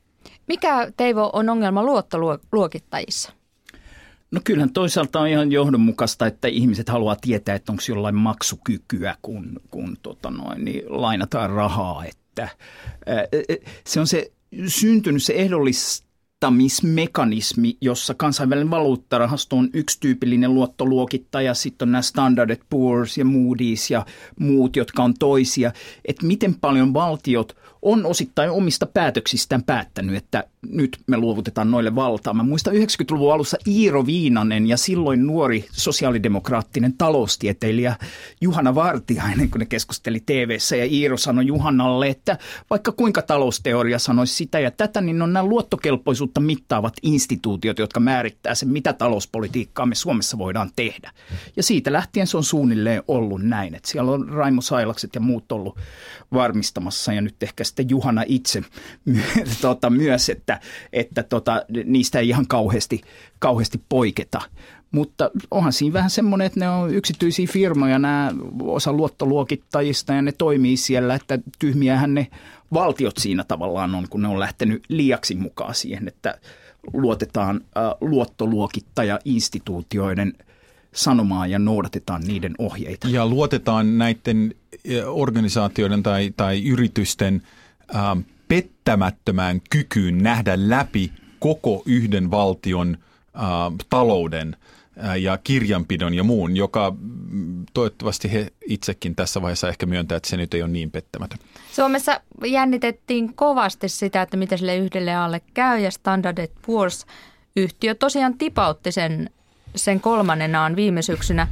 Mikä, 0.47 0.93
Teivo, 0.97 1.31
on 1.33 1.49
ongelma 1.49 1.83
luottoluokittajissa? 1.83 3.33
No 4.31 4.41
kyllähän 4.45 4.73
toisaalta 4.73 5.21
on 5.21 5.29
ihan 5.29 5.53
johdonmukaista, 5.53 6.26
että 6.26 6.49
ihmiset 6.49 6.88
haluaa 6.88 7.17
tietää, 7.21 7.55
että 7.55 7.73
onko 7.73 7.83
jollain 7.88 8.14
maksukykyä, 8.14 9.17
kun, 9.23 9.61
kun 9.71 9.97
tota 10.03 10.31
noin, 10.31 10.64
niin 10.64 10.83
lainataan 10.87 11.50
rahaa. 11.50 12.05
Että, 12.05 12.49
ää, 13.07 13.25
se 13.87 14.00
on 14.00 14.07
se 14.07 14.33
syntynyt 14.67 15.23
se 15.23 15.33
ehdollis, 15.33 16.04
luottamismekanismi, 16.45 17.77
jossa 17.81 18.15
kansainvälinen 18.15 18.71
valuuttarahasto 18.71 19.57
on 19.57 19.69
yksi 19.73 20.01
tyypillinen 20.01 20.55
luottoluokittaja, 20.55 21.55
sitten 21.55 21.89
on 21.89 21.93
nämä 21.93 22.03
Standard 22.03 22.57
Poor's 22.57 23.15
ja 23.19 23.25
Moody's 23.25 23.87
ja 23.91 24.07
muut, 24.39 24.77
jotka 24.77 25.03
on 25.03 25.15
toisia, 25.15 25.73
että 26.05 26.27
miten 26.27 26.55
paljon 26.55 26.95
valtiot 26.95 27.57
on 27.85 28.07
osittain 28.07 28.50
omista 28.50 28.87
päätöksistään 28.87 29.62
päättänyt, 29.62 30.17
että 30.17 30.45
nyt 30.69 30.99
me 31.07 31.17
luovutetaan 31.17 31.71
noille 31.71 31.95
valtaa. 31.95 32.35
Mä 32.35 32.43
muistan 32.43 32.75
90-luvun 32.75 33.33
alussa 33.33 33.57
Iiro 33.67 34.07
Viinanen 34.07 34.67
ja 34.67 34.76
silloin 34.76 35.26
nuori 35.26 35.64
sosiaalidemokraattinen 35.73 36.93
taloustieteilijä 36.99 37.97
Juhana 38.41 38.75
Vartiainen, 38.75 39.50
kun 39.50 39.59
ne 39.59 39.67
keskusteli 39.67 40.21
tv 40.26 40.59
ja 40.79 40.85
Iiro 40.85 41.17
sanoi 41.17 41.47
Juhanalle, 41.47 42.09
että 42.09 42.38
vaikka 42.71 42.93
kuinka 42.93 43.23
talousteoria 43.23 43.99
sanoisi 43.99 44.35
sitä 44.35 44.61
ja 44.61 44.71
tätä, 44.71 45.00
niin 45.00 45.23
on 45.23 45.33
nämä 45.33 45.45
luottokelpoisuutta 45.45 46.41
mittaavat 46.41 46.95
instituutiot, 47.03 47.79
jotka 47.79 48.00
määrittää 48.00 48.55
sen, 48.55 48.69
mitä 48.69 48.93
talouspolitiikkaa 48.93 49.87
me 49.87 49.95
Suomessa 49.95 50.38
voidaan 50.38 50.71
tehdä. 50.76 51.11
Ja 51.57 51.62
siitä 51.62 51.93
lähtien 51.93 52.26
se 52.26 52.37
on 52.37 52.45
suunnilleen 52.45 53.03
ollut 53.09 53.43
näin, 53.43 53.75
että 53.75 53.88
siellä 53.88 54.12
on 54.12 54.29
Raimo 54.29 54.61
Sailakset 54.61 55.14
ja 55.14 55.21
muut 55.21 55.53
ollut 55.53 55.79
varmistamassa 56.33 57.12
ja 57.12 57.21
nyt 57.21 57.43
ehkä 57.43 57.64
sitten 57.75 57.90
Juhana 57.90 58.25
itse 58.26 58.62
tota, 59.62 59.90
myös, 59.90 60.28
että, 60.28 60.61
että 60.93 61.23
tota, 61.23 61.62
niistä 61.85 62.19
ei 62.19 62.28
ihan 62.28 62.47
kauheasti, 62.47 63.00
kauheasti 63.38 63.81
poiketa. 63.88 64.40
Mutta 64.90 65.31
onhan 65.50 65.73
siinä 65.73 65.93
vähän 65.93 66.11
semmoinen, 66.11 66.47
että 66.47 66.61
ne 66.61 66.69
on 66.69 66.95
yksityisiä 66.95 67.47
firmoja, 67.47 67.99
nämä 67.99 68.33
osa 68.62 68.93
luottoluokittajista 68.93 70.12
ja 70.12 70.23
ne 70.23 70.33
toimii 70.33 70.76
siellä, 70.76 71.14
että 71.14 71.38
tyhmiähän 71.59 72.14
ne 72.14 72.26
valtiot 72.73 73.16
siinä 73.16 73.45
tavallaan 73.45 73.95
on, 73.95 74.07
kun 74.11 74.23
ne 74.23 74.28
on 74.28 74.40
lähtenyt 74.40 74.83
liiaksi 74.88 75.35
mukaan 75.35 75.75
siihen, 75.75 76.09
että 76.09 76.38
luotetaan 76.93 77.61
luottoluokittaja-instituutioiden 78.00 80.33
sanomaan 80.95 81.50
ja 81.50 81.59
noudatetaan 81.59 82.23
niiden 82.26 82.54
ohjeita. 82.59 83.09
Ja 83.09 83.26
luotetaan 83.26 83.99
näiden 83.99 84.54
organisaatioiden 85.07 86.02
tai, 86.02 86.35
tai 86.37 86.64
yritysten 86.64 87.43
äh, 87.95 88.03
pettämättömään 88.49 89.61
kykyyn 89.71 90.19
nähdä 90.19 90.55
läpi 90.57 91.12
koko 91.38 91.83
yhden 91.87 92.31
valtion 92.31 92.99
äh, 93.37 93.43
talouden 93.91 94.57
äh, 95.05 95.19
ja 95.19 95.38
kirjanpidon 95.45 96.14
ja 96.14 96.25
muun, 96.25 96.57
joka 96.57 96.95
mm, 97.00 97.67
toivottavasti 97.75 98.33
he 98.33 98.53
itsekin 98.69 99.14
tässä 99.14 99.43
vaiheessa 99.43 99.69
ehkä 99.69 99.87
myöntää, 99.87 100.17
että 100.17 100.29
se 100.29 100.37
nyt 100.37 100.55
ei 100.55 100.62
ole 100.62 100.71
niin 100.71 100.91
pettämätön. 100.91 101.38
Suomessa 101.73 102.21
jännitettiin 102.45 103.35
kovasti 103.35 103.88
sitä, 103.88 104.23
että 104.23 104.37
miten 104.37 104.59
sille 104.59 104.76
yhdelle 104.76 105.14
alle 105.14 105.41
käy 105.55 105.81
ja 105.81 105.91
Standard 105.91 106.38
Poor's 106.47 107.07
yhtiö 107.57 107.95
tosiaan 107.95 108.38
tipautti 108.38 108.93
sen, 108.93 109.31
sen 109.76 110.00
kolmannenaan 110.00 110.76
viime 110.76 111.03
syksynä, 111.03 111.49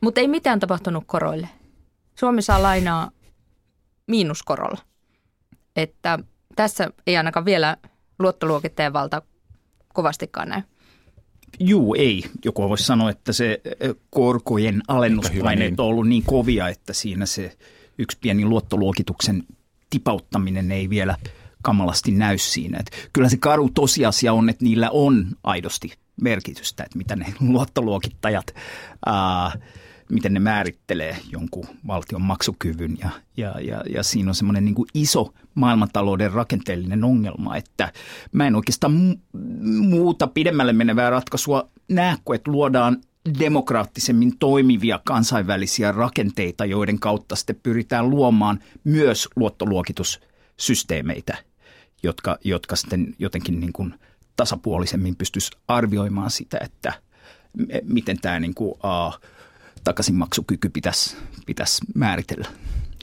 mutta 0.00 0.20
ei 0.20 0.28
mitään 0.28 0.60
tapahtunut 0.60 1.04
koroille. 1.06 1.48
Suomi 2.14 2.42
saa 2.42 2.62
lainaa 2.62 3.10
miinuskorolla. 4.06 4.78
Että 5.76 6.18
tässä 6.56 6.90
ei 7.06 7.16
ainakaan 7.16 7.44
vielä 7.44 7.76
luottoluokittajan 8.18 8.92
valta 8.92 9.22
kovastikaan 9.94 10.48
näy. 10.48 10.62
Juu, 11.60 11.94
ei. 11.94 12.24
Joku 12.44 12.68
voisi 12.68 12.84
sanoa, 12.84 13.10
että 13.10 13.32
se 13.32 13.60
korkojen 14.10 14.82
alennuspaineet 14.88 15.70
niin. 15.70 15.80
on 15.80 15.86
ollut 15.86 16.08
niin 16.08 16.22
kovia, 16.26 16.68
että 16.68 16.92
siinä 16.92 17.26
se 17.26 17.56
yksi 17.98 18.18
pieni 18.20 18.44
luottoluokituksen 18.44 19.44
tipauttaminen 19.90 20.72
ei 20.72 20.90
vielä 20.90 21.16
kamalasti 21.62 22.12
näy 22.12 22.38
siinä. 22.38 22.78
Että 22.78 22.96
kyllä 23.12 23.28
se 23.28 23.36
karu 23.36 23.70
tosiasia 23.74 24.32
on, 24.32 24.48
että 24.48 24.64
niillä 24.64 24.90
on 24.90 25.26
aidosti 25.44 25.92
merkitystä, 26.20 26.84
että 26.84 26.98
mitä 26.98 27.16
ne 27.16 27.34
luottoluokittajat 27.52 28.54
ää, 29.06 29.52
miten 30.08 30.34
ne 30.34 30.40
määrittelee 30.40 31.16
jonkun 31.30 31.66
valtion 31.86 32.22
maksukyvyn. 32.22 32.98
Ja, 33.00 33.10
ja, 33.36 33.60
ja, 33.60 33.84
ja 33.94 34.02
siinä 34.02 34.30
on 34.30 34.34
semmoinen 34.34 34.64
niin 34.64 34.74
iso 34.94 35.34
maailmantalouden 35.54 36.32
rakenteellinen 36.32 37.04
ongelma, 37.04 37.56
että 37.56 37.92
mä 38.32 38.46
en 38.46 38.56
oikeastaan 38.56 39.16
muuta 39.80 40.26
pidemmälle 40.26 40.72
menevää 40.72 41.10
ratkaisua 41.10 41.68
näe, 41.88 42.16
kuin 42.24 42.36
että 42.36 42.50
luodaan 42.50 42.96
demokraattisemmin 43.38 44.38
toimivia 44.38 45.00
kansainvälisiä 45.04 45.92
rakenteita, 45.92 46.64
joiden 46.64 46.98
kautta 46.98 47.36
sitten 47.36 47.60
pyritään 47.62 48.10
luomaan 48.10 48.60
myös 48.84 49.28
luottoluokitussysteemeitä, 49.36 51.36
jotka, 52.02 52.38
jotka 52.44 52.76
sitten 52.76 53.14
jotenkin 53.18 53.60
niin 53.60 53.72
kuin 53.72 53.94
tasapuolisemmin 54.36 55.16
pystyisi 55.16 55.50
arvioimaan 55.68 56.30
sitä, 56.30 56.58
että 56.60 56.92
miten 57.82 58.20
tämä 58.20 58.40
niin 58.40 58.54
kuin, 58.54 58.70
uh, 58.70 59.20
takaisinmaksukyky 59.84 60.68
pitäisi, 60.68 61.16
pitäisi 61.46 61.82
määritellä. 61.94 62.48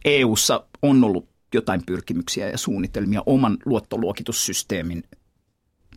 EU:ssa 0.05 0.65
on 0.81 1.03
ollut 1.03 1.29
jotain 1.53 1.81
pyrkimyksiä 1.86 2.50
ja 2.50 2.57
suunnitelmia 2.57 3.24
oman 3.25 3.57
luottoluokitussysteemin 3.65 5.03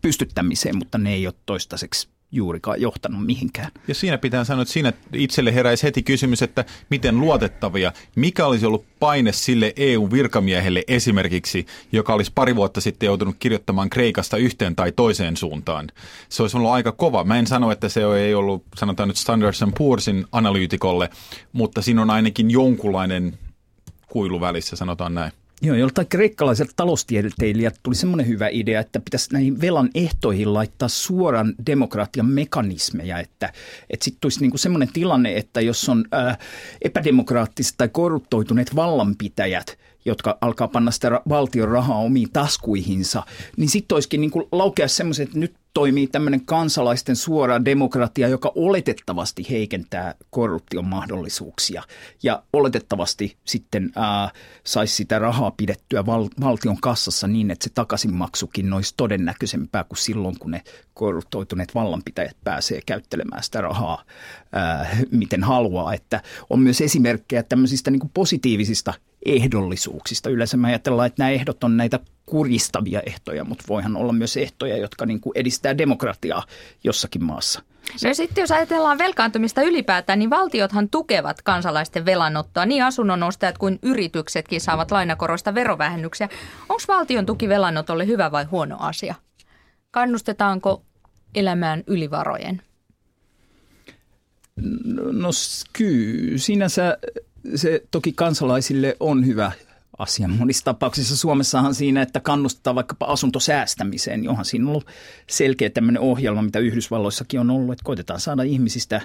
pystyttämiseen, 0.01 0.77
mutta 0.77 0.97
ne 0.97 1.13
ei 1.13 1.27
ole 1.27 1.35
toistaiseksi 1.45 2.12
juurikaan 2.33 2.81
johtanut 2.81 3.25
mihinkään. 3.25 3.71
Ja 3.87 3.95
siinä 3.95 4.17
pitää 4.17 4.43
sanoa, 4.43 4.61
että 4.61 4.73
siinä 4.73 4.93
itselle 5.13 5.55
heräisi 5.55 5.83
heti 5.83 6.03
kysymys, 6.03 6.41
että 6.41 6.65
miten 6.89 7.19
luotettavia, 7.19 7.91
mikä 8.15 8.45
olisi 8.45 8.65
ollut 8.65 8.85
paine 8.99 9.31
sille 9.31 9.73
EU-virkamiehelle 9.75 10.83
esimerkiksi, 10.87 11.65
joka 11.91 12.13
olisi 12.13 12.31
pari 12.35 12.55
vuotta 12.55 12.81
sitten 12.81 13.07
joutunut 13.07 13.35
kirjoittamaan 13.39 13.89
Kreikasta 13.89 14.37
yhteen 14.37 14.75
tai 14.75 14.91
toiseen 14.91 15.37
suuntaan. 15.37 15.89
Se 16.29 16.41
olisi 16.43 16.57
ollut 16.57 16.71
aika 16.71 16.91
kova. 16.91 17.23
Mä 17.23 17.39
en 17.39 17.47
sano, 17.47 17.71
että 17.71 17.89
se 17.89 18.01
ei 18.17 18.33
ollut, 18.33 18.63
sanotaan 18.75 19.07
nyt 19.07 19.17
Standards 19.17 19.61
Poor'sin 19.61 20.27
analyytikolle, 20.31 21.09
mutta 21.51 21.81
siinä 21.81 22.01
on 22.01 22.09
ainakin 22.09 22.51
jonkunlainen 22.51 23.37
kuilu 24.07 24.41
välissä, 24.41 24.75
sanotaan 24.75 25.13
näin. 25.13 25.31
Joo, 25.65 25.75
joltain 25.75 26.07
kreikkalaiselta 26.07 26.73
taloustieteilijät 26.75 27.79
tuli 27.83 27.95
semmoinen 27.95 28.27
hyvä 28.27 28.47
idea, 28.51 28.79
että 28.79 28.99
pitäisi 28.99 29.33
näihin 29.33 29.61
velan 29.61 29.89
ehtoihin 29.95 30.53
laittaa 30.53 30.87
suoran 30.87 31.53
demokratian 31.65 32.25
mekanismeja, 32.25 33.19
että, 33.19 33.53
että 33.89 34.03
sitten 34.03 34.21
tulisi 34.21 34.41
niinku 34.41 34.57
semmoinen 34.57 34.89
tilanne, 34.93 35.37
että 35.37 35.61
jos 35.61 35.89
on 35.89 36.05
ää, 36.11 36.37
epädemokraattiset 36.81 37.73
tai 37.77 37.89
korruptoituneet 37.89 38.75
vallanpitäjät, 38.75 39.77
jotka 40.05 40.37
alkaa 40.41 40.67
panna 40.67 40.91
sitä 40.91 41.21
valtion 41.29 41.69
rahaa 41.69 41.97
omiin 41.97 42.31
taskuihinsa, 42.33 43.23
niin 43.57 43.69
sitten 43.69 43.95
olisikin 43.95 44.21
niin 44.21 44.31
laukea 44.51 44.87
semmoiset, 44.87 45.27
että 45.27 45.39
nyt 45.39 45.55
toimii 45.73 46.07
tämmöinen 46.07 46.45
kansalaisten 46.45 47.15
suora 47.15 47.65
demokratia, 47.65 48.27
joka 48.27 48.51
oletettavasti 48.55 49.45
heikentää 49.49 50.15
korruption 50.29 50.85
mahdollisuuksia 50.85 51.83
ja 52.23 52.43
oletettavasti 52.53 53.37
sitten 53.45 53.91
ää, 53.95 54.31
saisi 54.63 54.95
sitä 54.95 55.19
rahaa 55.19 55.51
pidettyä 55.51 56.05
val- 56.05 56.29
valtion 56.41 56.77
kassassa 56.81 57.27
niin, 57.27 57.51
että 57.51 57.63
se 57.63 57.69
takaisinmaksukin 57.69 58.73
olisi 58.73 58.93
todennäköisempää 58.97 59.83
kuin 59.83 59.97
silloin, 59.97 60.39
kun 60.39 60.51
ne 60.51 60.61
korruptoituneet 60.93 61.75
vallanpitäjät 61.75 62.37
pääsee 62.43 62.79
käyttelemään 62.85 63.43
sitä 63.43 63.61
rahaa 63.61 64.03
ää, 64.51 64.97
miten 65.11 65.43
haluaa. 65.43 65.93
Että 65.93 66.21
on 66.49 66.59
myös 66.59 66.81
esimerkkejä 66.81 67.43
tämmöisistä 67.43 67.91
niin 67.91 68.11
positiivisista 68.13 68.93
ehdollisuuksista. 69.25 70.29
Yleensä 70.29 70.57
me 70.57 70.67
ajatellaan, 70.67 71.07
että 71.07 71.23
nämä 71.23 71.31
ehdot 71.31 71.63
on 71.63 71.77
näitä 71.77 71.99
kuristavia 72.25 73.01
ehtoja, 73.05 73.43
mutta 73.43 73.63
voihan 73.67 73.95
olla 73.95 74.13
myös 74.13 74.37
ehtoja, 74.37 74.77
jotka 74.77 75.05
niin 75.05 75.19
kuin 75.19 75.37
edistää 75.37 75.77
demokratiaa 75.77 76.43
jossakin 76.83 77.23
maassa. 77.23 77.61
No 78.03 78.13
sitten 78.13 78.41
jos 78.41 78.51
ajatellaan 78.51 78.97
velkaantumista 78.97 79.61
ylipäätään, 79.61 80.19
niin 80.19 80.29
valtiothan 80.29 80.89
tukevat 80.89 81.41
kansalaisten 81.41 82.05
velanottoa. 82.05 82.65
Niin 82.65 82.83
asunnonostajat 82.83 83.57
kuin 83.57 83.79
yrityksetkin 83.81 84.61
saavat 84.61 84.91
lainakoroista 84.91 85.55
verovähennyksiä. 85.55 86.29
Onko 86.69 86.83
valtion 86.87 87.25
tuki 87.25 87.49
velanotolle 87.49 88.07
hyvä 88.07 88.31
vai 88.31 88.43
huono 88.43 88.77
asia? 88.79 89.15
Kannustetaanko 89.91 90.83
elämään 91.35 91.83
ylivarojen? 91.87 92.61
No, 94.83 95.03
no 95.11 95.29
kyllä, 95.73 96.37
sinänsä 96.37 96.97
se 97.55 97.83
toki 97.91 98.13
kansalaisille 98.13 98.97
on 98.99 99.25
hyvä 99.25 99.51
asia. 99.97 100.27
Monissa 100.27 100.65
tapauksissa 100.65 101.17
Suomessahan 101.17 101.75
siinä, 101.75 102.01
että 102.01 102.19
kannustetaan 102.19 102.75
vaikkapa 102.75 103.05
asuntosäästämiseen, 103.05 104.23
johon 104.23 104.45
siinä 104.45 104.65
on 104.65 104.69
ollut 104.69 104.87
selkeä 105.29 105.69
tämmöinen 105.69 106.01
ohjelma, 106.01 106.41
mitä 106.41 106.59
Yhdysvalloissakin 106.59 107.39
on 107.39 107.49
ollut, 107.49 107.73
että 107.73 107.83
koitetaan 107.83 108.19
saada 108.19 108.43
ihmisistä 108.43 109.01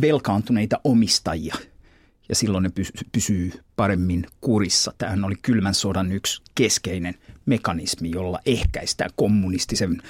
velkaantuneita 0.00 0.80
omistajia 0.84 1.54
ja 2.28 2.34
silloin 2.34 2.62
ne 2.62 2.70
pysyy 3.12 3.52
paremmin 3.76 4.26
kurissa. 4.40 4.94
Tämähän 4.98 5.24
oli 5.24 5.34
kylmän 5.42 5.74
sodan 5.74 6.12
yksi 6.12 6.42
keskeinen 6.54 7.14
mekanismi, 7.46 8.10
jolla 8.10 8.38
ehkäistään 8.46 9.10
kommunistisen 9.16 10.02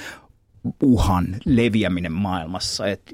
uhan 0.83 1.37
leviäminen 1.45 2.12
maailmassa. 2.12 2.87
Et 2.87 3.12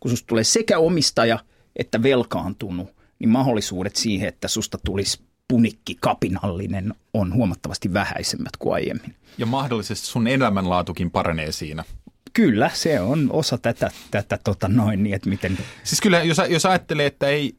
kun 0.00 0.10
susta 0.10 0.26
tulee 0.26 0.44
sekä 0.44 0.78
omistaja 0.78 1.38
että 1.76 2.02
velkaantunut, 2.02 2.99
niin 3.20 3.30
mahdollisuudet 3.30 3.96
siihen, 3.96 4.28
että 4.28 4.48
susta 4.48 4.78
tulisi 4.84 5.20
punikki 5.48 5.96
kapinallinen 6.00 6.94
on 7.14 7.34
huomattavasti 7.34 7.92
vähäisemmät 7.92 8.56
kuin 8.58 8.74
aiemmin. 8.74 9.14
Ja 9.38 9.46
mahdollisesti 9.46 10.06
sun 10.06 10.26
elämänlaatukin 10.26 11.10
paranee 11.10 11.52
siinä. 11.52 11.84
Kyllä, 12.32 12.70
se 12.74 13.00
on 13.00 13.30
osa 13.32 13.58
tätä, 13.58 13.90
tätä 14.10 14.38
tota 14.44 14.68
noin, 14.68 15.02
niin 15.02 15.14
että 15.14 15.28
miten... 15.28 15.58
Siis 15.84 16.00
kyllä, 16.00 16.22
jos, 16.22 16.36
jos 16.48 16.66
ajattelee, 16.66 17.06
että 17.06 17.28
ei, 17.28 17.54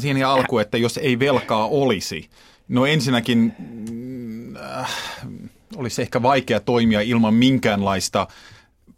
siihen 0.00 0.26
alku, 0.26 0.58
että 0.58 0.78
jos 0.78 0.98
ei 0.98 1.18
velkaa 1.18 1.68
olisi, 1.68 2.30
No 2.68 2.86
ensinnäkin 2.86 3.54
mm, 3.90 4.56
äh, 4.56 4.96
olisi 5.76 6.02
ehkä 6.02 6.22
vaikea 6.22 6.60
toimia 6.60 7.00
ilman 7.00 7.34
minkäänlaista 7.34 8.28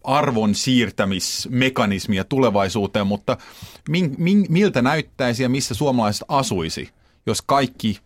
arvon 0.04 0.54
siirtämismekanismia 0.54 2.24
tulevaisuuteen, 2.24 3.06
mutta 3.06 3.36
min, 3.88 4.14
min, 4.18 4.46
miltä 4.48 4.82
näyttäisi 4.82 5.42
ja 5.42 5.48
missä 5.48 5.74
suomalaiset 5.74 6.24
asuisi, 6.28 6.88
jos 7.26 7.42
kaikki 7.42 7.98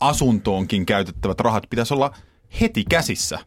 asuntoonkin 0.00 0.86
käytettävät 0.86 1.40
rahat 1.40 1.64
pitäisi 1.70 1.94
olla 1.94 2.14
heti 2.60 2.84
käsissä. 2.88 3.38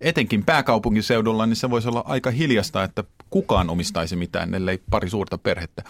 Etenkin 0.00 0.44
pääkaupunkiseudulla, 0.44 1.46
niin 1.46 1.56
se 1.56 1.70
voisi 1.70 1.88
olla 1.88 2.04
aika 2.06 2.30
hiljasta, 2.30 2.84
että 2.84 3.04
kukaan 3.30 3.70
omistaisi 3.70 4.16
mitään, 4.16 4.54
ellei 4.54 4.82
pari 4.90 5.10
suurta 5.10 5.38
perhettä. 5.38 5.82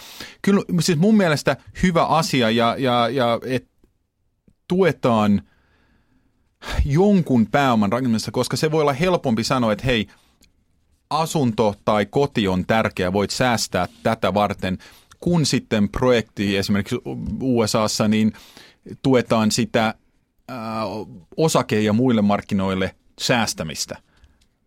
Kyllä 0.43 0.63
siis 0.81 0.99
mun 0.99 1.17
mielestä 1.17 1.57
hyvä 1.83 2.05
asia 2.05 2.51
ja, 2.51 2.77
ja, 2.79 3.09
ja 3.09 3.41
et 3.47 3.69
tuetaan 4.69 5.43
jonkun 6.85 7.47
pääoman 7.47 7.93
rakentamista, 7.93 8.31
koska 8.31 8.57
se 8.57 8.71
voi 8.71 8.81
olla 8.81 8.93
helpompi 8.93 9.45
sanoa, 9.45 9.73
että 9.73 9.85
hei, 9.85 10.07
asunto 11.21 11.75
tai 11.85 12.07
koti 12.07 12.49
on 12.49 12.67
tärkeä, 12.67 13.13
voit 13.13 13.31
säästää 13.31 13.89
tätä 14.03 14.35
varten, 14.35 14.79
kun 15.21 15.47
sitten 15.47 15.89
projekti 15.89 16.57
esimerkiksi 16.57 16.97
USAssa, 17.41 18.09
niin 18.09 18.33
tuetaan 19.03 19.51
sitä 19.51 19.95
osake- 21.37 21.81
ja 21.81 21.93
muille 21.93 22.23
markkinoille 22.23 22.95
säästämistä 23.21 23.97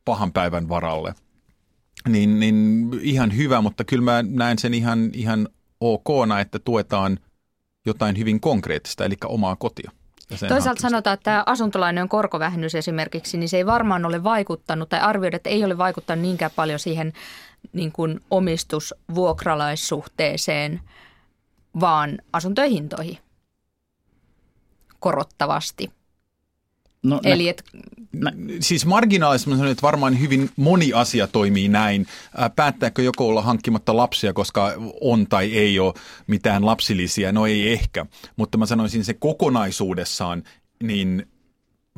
pahan 0.05 0.31
päivän 0.31 0.69
varalle. 0.69 1.15
Niin, 2.07 2.39
niin 2.39 2.89
ihan 3.01 3.35
hyvä, 3.35 3.61
mutta 3.61 3.83
kyllä 3.83 4.03
mä 4.03 4.23
näen 4.29 4.59
sen 4.59 4.73
ihan, 4.73 5.09
ihan 5.13 5.49
okna, 5.79 6.39
että 6.39 6.59
tuetaan 6.59 7.19
jotain 7.85 8.17
hyvin 8.17 8.39
konkreettista, 8.39 9.05
eli 9.05 9.15
omaa 9.25 9.55
kotia. 9.55 9.91
Toisaalta 10.47 10.81
sanotaan, 10.81 11.13
että 11.13 11.43
asuntolainojen 11.45 12.09
korkovähennys 12.09 12.75
esimerkiksi, 12.75 13.37
niin 13.37 13.49
se 13.49 13.57
ei 13.57 13.65
varmaan 13.65 14.05
ole 14.05 14.23
vaikuttanut, 14.23 14.89
tai 14.89 14.99
arvioida, 14.99 15.37
että 15.37 15.49
ei 15.49 15.65
ole 15.65 15.77
vaikuttanut 15.77 16.21
niinkään 16.21 16.51
paljon 16.55 16.79
siihen 16.79 17.13
niin 17.73 17.91
kuin 17.91 18.19
omistusvuokralaissuhteeseen, 18.31 20.81
vaan 21.79 22.17
asuntojen 22.33 22.71
hintoihin 22.71 23.17
korottavasti. 24.99 25.91
No, 27.05 27.19
Eli 27.23 27.49
et... 27.49 27.63
nä, 28.13 28.33
siis 28.59 28.85
marginaalisesti 28.85 29.49
mä 29.49 29.55
sanon, 29.55 29.71
että 29.71 29.81
varmaan 29.81 30.19
hyvin 30.19 30.49
moni 30.55 30.93
asia 30.93 31.27
toimii 31.27 31.67
näin. 31.67 32.07
Päättääkö 32.55 33.01
joko 33.01 33.27
olla 33.27 33.41
hankkimatta 33.41 33.97
lapsia, 33.97 34.33
koska 34.33 34.73
on 35.01 35.27
tai 35.27 35.57
ei 35.57 35.79
ole 35.79 35.93
mitään 36.27 36.65
lapsilisiä? 36.65 37.31
No 37.31 37.45
ei 37.45 37.73
ehkä, 37.73 38.05
mutta 38.35 38.57
mä 38.57 38.65
sanoisin 38.65 39.05
se 39.05 39.13
kokonaisuudessaan, 39.13 40.43
niin 40.83 41.27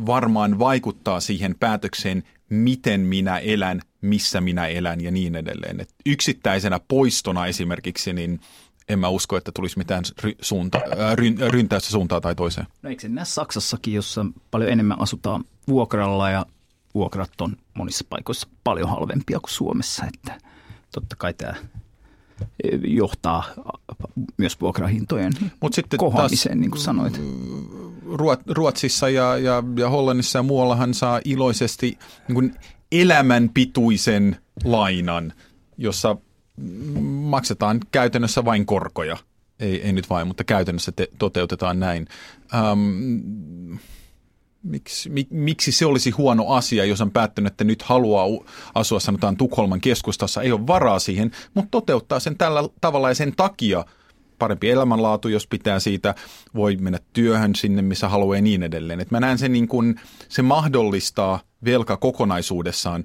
varmaan 0.06 0.60
vaikuttaa 0.60 1.20
siihen 1.20 1.56
päätökseen, 1.60 2.24
miten 2.50 3.02
minä 3.02 3.38
elän, 3.38 3.82
missä 4.02 4.42
minä 4.42 4.68
elän 4.68 5.02
ja 5.02 5.12
niin 5.12 5.36
edelleen. 5.36 5.80
Et 5.80 5.90
yksittäisenä 6.06 6.80
poistona 6.88 7.48
esimerkiksi, 7.48 8.14
niin– 8.14 8.40
en 8.90 9.00
mä 9.00 9.10
usko, 9.10 9.38
että 9.38 9.52
tulisi 9.56 9.78
mitään 9.78 10.04
ry, 10.24 10.36
suunta, 10.42 10.78
äh, 10.78 11.16
ry, 11.16 11.36
ryntäystä 11.50 11.90
suuntaan 11.90 12.22
tai 12.22 12.36
toiseen. 12.36 12.68
No 12.82 12.90
eikö 12.90 13.02
se 13.02 13.10
näe 13.10 13.26
Saksassakin, 13.26 13.94
jossa 13.94 14.26
paljon 14.52 14.72
enemmän 14.72 15.02
asutaan 15.02 15.44
vuokralla 15.68 16.30
ja 16.30 16.46
vuokrat 16.94 17.42
on 17.42 17.58
monissa 17.74 18.06
paikoissa 18.10 18.48
paljon 18.64 18.90
halvempia 18.90 19.40
kuin 19.40 19.52
Suomessa, 19.52 20.06
että 20.06 20.42
totta 20.92 21.16
kai 21.16 21.34
tämä 21.34 21.54
johtaa 22.84 23.44
myös 24.38 24.62
vuokrahintojen 24.62 25.34
Mut 25.62 25.74
sitten 25.74 25.98
kohoamiseen, 25.98 26.62
niin 26.62 26.72
kuin 26.72 26.82
sanoit. 26.82 27.22
Ruotsissa 28.48 29.10
ja, 29.10 29.38
ja, 29.38 29.64
ja 29.78 29.90
Hollannissa 29.90 30.40
ja 30.40 30.44
muuallahan 30.44 30.94
saa 30.94 31.22
iloisesti 31.26 31.98
niin 32.28 32.34
kuin 32.36 32.56
elämänpituisen 32.92 34.38
lainan, 34.64 35.34
jossa 35.78 36.18
maksetaan 37.04 37.80
käytännössä 37.92 38.46
vain 38.46 38.66
korkoja. 38.66 39.18
Ei, 39.60 39.82
ei 39.82 39.94
nyt 39.94 40.10
vain, 40.10 40.28
mutta 40.28 40.44
käytännössä 40.44 40.92
te, 40.92 41.08
toteutetaan 41.18 41.80
näin. 41.80 42.08
Ähm, 42.56 43.78
miksi, 44.64 45.10
mik, 45.10 45.28
miksi 45.32 45.72
se 45.72 45.86
olisi 45.86 46.10
huono 46.12 46.48
asia, 46.48 46.86
jos 46.86 47.02
on 47.02 47.12
päättänyt, 47.12 47.54
että 47.54 47.64
nyt 47.64 47.82
haluaa 47.82 48.26
asua 48.76 49.00
sanotaan 49.00 49.38
Tukholman 49.38 49.82
keskustassa, 49.82 50.42
ei 50.42 50.52
ole 50.52 50.68
varaa 50.68 51.00
siihen, 51.00 51.32
mutta 51.54 51.72
toteuttaa 51.72 52.20
sen 52.20 52.38
tällä 52.38 52.70
tavalla 52.82 53.10
ja 53.10 53.16
sen 53.16 53.34
takia 53.36 53.86
parempi 54.40 54.70
elämänlaatu, 54.70 55.28
jos 55.28 55.48
pitää 55.48 55.80
siitä, 55.80 56.16
voi 56.56 56.76
mennä 56.76 57.00
työhön 57.14 57.56
sinne, 57.56 57.82
missä 57.82 58.10
haluaa 58.10 58.36
ja 58.36 58.42
niin 58.42 58.64
edelleen. 58.64 59.00
Et 59.00 59.12
mä 59.12 59.20
näen 59.20 59.38
sen 59.38 59.54
niin 59.54 59.68
kuin, 59.68 60.00
se 60.30 60.42
mahdollistaa 60.42 61.40
velka 61.66 61.98
kokonaisuudessaan 61.98 63.04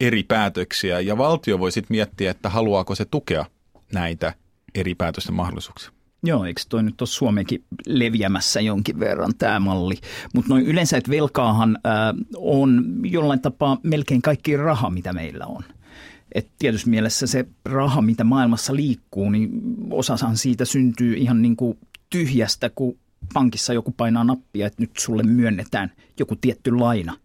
eri 0.00 0.22
päätöksiä 0.22 1.00
ja 1.00 1.18
valtio 1.18 1.58
voi 1.58 1.72
sitten 1.72 1.94
miettiä, 1.94 2.30
että 2.30 2.48
haluaako 2.48 2.94
se 2.94 3.04
tukea 3.04 3.44
näitä 3.92 4.34
eri 4.74 4.94
päätösten 4.94 5.34
mahdollisuuksia. 5.34 5.90
Joo, 6.26 6.44
eikö 6.44 6.60
toi 6.68 6.82
nyt 6.82 7.00
ole 7.00 7.08
Suomekin 7.08 7.64
leviämässä 7.86 8.60
jonkin 8.60 9.00
verran 9.00 9.34
tämä 9.38 9.60
malli? 9.60 9.94
Mutta 10.34 10.48
noin 10.48 10.66
yleensä, 10.66 10.96
että 10.96 11.10
velkaahan 11.10 11.78
äh, 11.86 11.92
on 12.36 12.84
jollain 13.04 13.40
tapaa 13.40 13.78
melkein 13.82 14.22
kaikki 14.22 14.56
raha, 14.56 14.90
mitä 14.90 15.12
meillä 15.12 15.46
on. 15.46 15.62
Et 16.32 16.48
tietysti 16.58 16.90
mielessä 16.90 17.26
se 17.26 17.46
raha, 17.64 18.02
mitä 18.02 18.24
maailmassa 18.24 18.74
liikkuu, 18.74 19.30
niin 19.30 19.50
osasan 19.90 20.36
siitä 20.36 20.64
syntyy 20.64 21.14
ihan 21.16 21.42
niin 21.42 21.56
kuin 21.56 21.78
tyhjästä, 22.10 22.70
kun 22.74 22.98
pankissa 23.34 23.72
joku 23.72 23.90
painaa 23.90 24.24
nappia, 24.24 24.66
että 24.66 24.82
nyt 24.82 24.90
sulle 24.98 25.22
myönnetään 25.22 25.92
joku 26.18 26.36
tietty 26.36 26.76
laina 26.76 27.16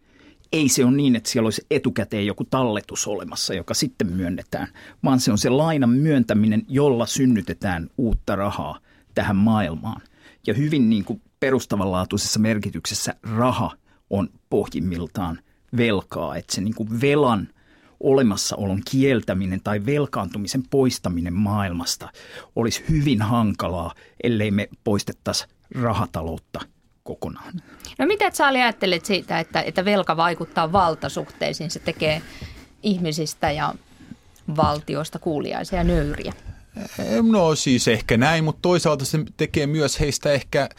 ei 0.54 0.70
se 0.70 0.86
ole 0.86 0.96
niin, 0.96 1.16
että 1.16 1.30
siellä 1.30 1.48
olisi 1.48 1.66
etukäteen 1.72 2.26
joku 2.26 2.44
talletus 2.44 3.08
olemassa, 3.08 3.54
joka 3.54 3.74
sitten 3.74 4.08
myönnetään, 4.08 4.68
vaan 5.04 5.20
se 5.20 5.32
on 5.32 5.38
se 5.38 5.50
lainan 5.50 5.90
myöntäminen, 5.90 6.66
jolla 6.68 7.06
synnytetään 7.06 7.90
uutta 7.98 8.36
rahaa 8.36 8.80
tähän 9.16 9.36
maailmaan. 9.36 10.02
Ja 10.48 10.54
hyvin 10.54 10.90
niin 10.90 11.06
kuin 11.06 11.22
perustavanlaatuisessa 11.40 12.40
merkityksessä 12.40 13.16
raha 13.24 13.72
on 14.10 14.30
pohjimmiltaan 14.50 15.40
velkaa, 15.78 16.36
että 16.36 16.56
se 16.56 16.62
niin 16.62 16.76
kuin 16.76 17.02
velan 17.02 17.48
olemassaolon 18.00 18.82
kieltäminen 18.92 19.62
tai 19.64 19.86
velkaantumisen 19.86 20.64
poistaminen 20.70 21.34
maailmasta 21.34 22.10
olisi 22.56 22.84
hyvin 22.90 23.22
hankalaa, 23.22 23.94
ellei 24.24 24.52
me 24.52 24.70
poistettaisi 24.84 25.48
rahataloutta 25.76 26.62
kokonaan. 27.10 27.54
No 28.00 28.06
mitä 28.06 28.32
Saali 28.34 28.62
ajattelet 28.62 29.06
siitä, 29.06 29.39
että, 29.39 29.62
että 29.62 29.86
velka 29.86 30.17
vaikuttaa 30.17 30.72
valtasuhteisiin? 30.72 31.72
Se 31.72 31.80
tekee 31.80 32.22
ihmisistä 32.84 33.52
ja 33.52 33.74
valtiosta 34.56 35.19
kuuliaisia 35.19 35.84
nöyriä. 35.84 36.34
No 37.32 37.56
siis 37.56 37.88
ehkä 37.88 38.17
näin, 38.17 38.43
mutta 38.43 38.62
toisaalta 38.62 39.06
se 39.06 39.19
tekee 39.38 39.67
myös 39.67 40.00
heistä 40.00 40.32
ehkä 40.32 40.69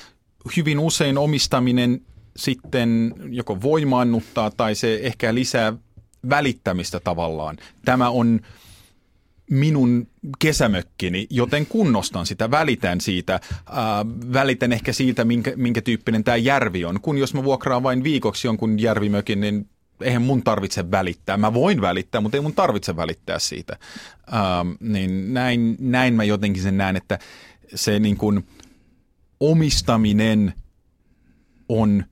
hyvin 0.57 0.79
usein 0.79 1.19
omistaminen 1.19 2.01
sitten 2.37 3.15
joko 3.31 3.63
voimaannuttaa 3.63 4.51
tai 4.51 4.75
se 4.75 5.01
ehkä 5.03 5.35
lisää 5.35 5.73
välittämistä 6.31 7.01
tavallaan. 7.01 7.57
Tämä 7.85 8.11
on 8.11 8.41
minun 9.51 10.09
kesämökkini, 10.39 11.27
joten 11.31 11.67
kunnostan 11.67 12.27
sitä, 12.27 12.51
välitän 12.51 13.01
siitä, 13.01 13.35
äh, 13.35 13.41
välitän 14.33 14.73
ehkä 14.73 14.93
siitä, 14.93 15.25
minkä, 15.25 15.53
minkä 15.57 15.83
tyyppinen 15.83 16.25
tämä 16.25 16.37
järvi 16.37 16.85
on. 16.85 17.01
Kun 17.01 17.19
jos 17.19 17.35
mä 17.35 17.45
vuokraan 17.45 17.83
vain 17.83 18.05
viikoksi 18.05 18.47
jonkun 18.47 18.79
järvimökin, 18.79 19.41
niin 19.41 19.69
eihän 20.01 20.23
mun 20.23 20.43
tarvitse 20.43 20.91
välittää. 20.91 21.37
Mä 21.37 21.55
voin 21.55 21.81
välittää, 21.81 22.21
mutta 22.21 22.37
ei 22.37 22.41
mun 22.41 22.55
tarvitse 22.55 22.97
välittää 22.97 23.39
siitä. 23.39 23.79
Ähm, 24.33 24.71
niin 24.81 25.35
näin, 25.35 25.77
näin 25.79 26.15
mä 26.15 26.25
jotenkin 26.25 26.63
sen 26.63 26.77
näen, 26.77 26.97
että 26.97 27.19
se 27.75 27.99
niin 27.99 28.17
kuin 28.17 28.47
omistaminen 29.41 30.55
on 31.69 32.05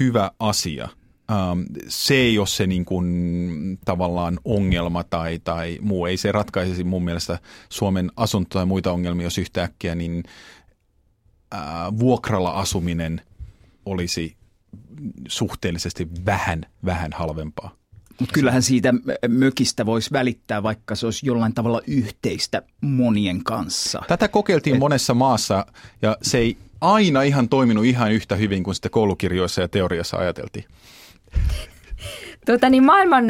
hyvä 0.00 0.30
asia– 0.38 0.88
Um, 1.32 1.64
se 1.88 2.14
ei 2.14 2.38
ole 2.38 2.46
se 2.46 2.66
niin 2.66 2.84
kuin, 2.84 3.78
tavallaan 3.84 4.38
ongelma 4.44 5.04
tai, 5.04 5.40
tai 5.44 5.78
muu. 5.80 6.06
Ei 6.06 6.16
se 6.16 6.32
ratkaisisi 6.32 6.84
mun 6.84 7.04
mielestä 7.04 7.38
Suomen 7.68 8.10
asunto- 8.16 8.58
tai 8.58 8.66
muita 8.66 8.92
ongelmia, 8.92 9.26
jos 9.26 9.38
yhtäkkiä 9.38 9.94
niin 9.94 10.22
uh, 11.54 11.98
vuokralla 11.98 12.50
asuminen 12.50 13.20
olisi 13.86 14.36
suhteellisesti 15.28 16.08
vähän, 16.26 16.66
vähän 16.84 17.12
halvempaa. 17.12 17.76
Mutta 18.20 18.32
kyllähän 18.32 18.62
siitä 18.62 18.94
mökistä 19.28 19.86
voisi 19.86 20.12
välittää, 20.12 20.62
vaikka 20.62 20.94
se 20.94 21.06
olisi 21.06 21.26
jollain 21.26 21.54
tavalla 21.54 21.80
yhteistä 21.86 22.62
monien 22.80 23.44
kanssa. 23.44 24.02
Tätä 24.08 24.28
kokeiltiin 24.28 24.76
Et... 24.76 24.80
monessa 24.80 25.14
maassa 25.14 25.66
ja 26.02 26.16
se 26.22 26.38
ei 26.38 26.56
aina 26.80 27.22
ihan 27.22 27.48
toiminut 27.48 27.84
ihan 27.84 28.12
yhtä 28.12 28.36
hyvin 28.36 28.64
kuin 28.64 28.74
sitten 28.74 28.90
koulukirjoissa 28.90 29.60
ja 29.60 29.68
teoriassa 29.68 30.16
ajateltiin. 30.16 30.64
Tuota, 32.46 32.70
niin 32.70 32.84
maailman 32.84 33.24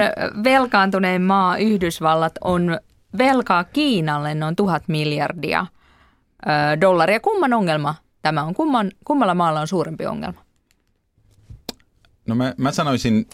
velkaantunein 0.45 1.23
maa 1.23 1.57
Yhdysvallat 1.57 2.33
on 2.40 2.79
velkaa 3.19 3.64
Kiinalle 3.64 4.35
noin 4.35 4.57
tuhat 4.57 4.83
miljardia 4.88 5.67
ö, 6.47 6.81
dollaria. 6.81 7.21
Kumman 7.21 7.53
ongelma 7.53 7.95
tämä 8.23 8.43
on? 8.43 8.55
Kumman, 8.55 8.90
kummalla 9.05 9.35
maalla 9.35 9.61
on 9.61 9.69
suurempi 9.69 10.07
ongelma? 10.07 10.40
No 12.27 12.35
mä, 12.35 12.55
mä 12.57 12.73
sanoisin 12.73 13.27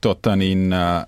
tota 0.00 0.36
niin, 0.36 0.72
äh, 0.72 1.04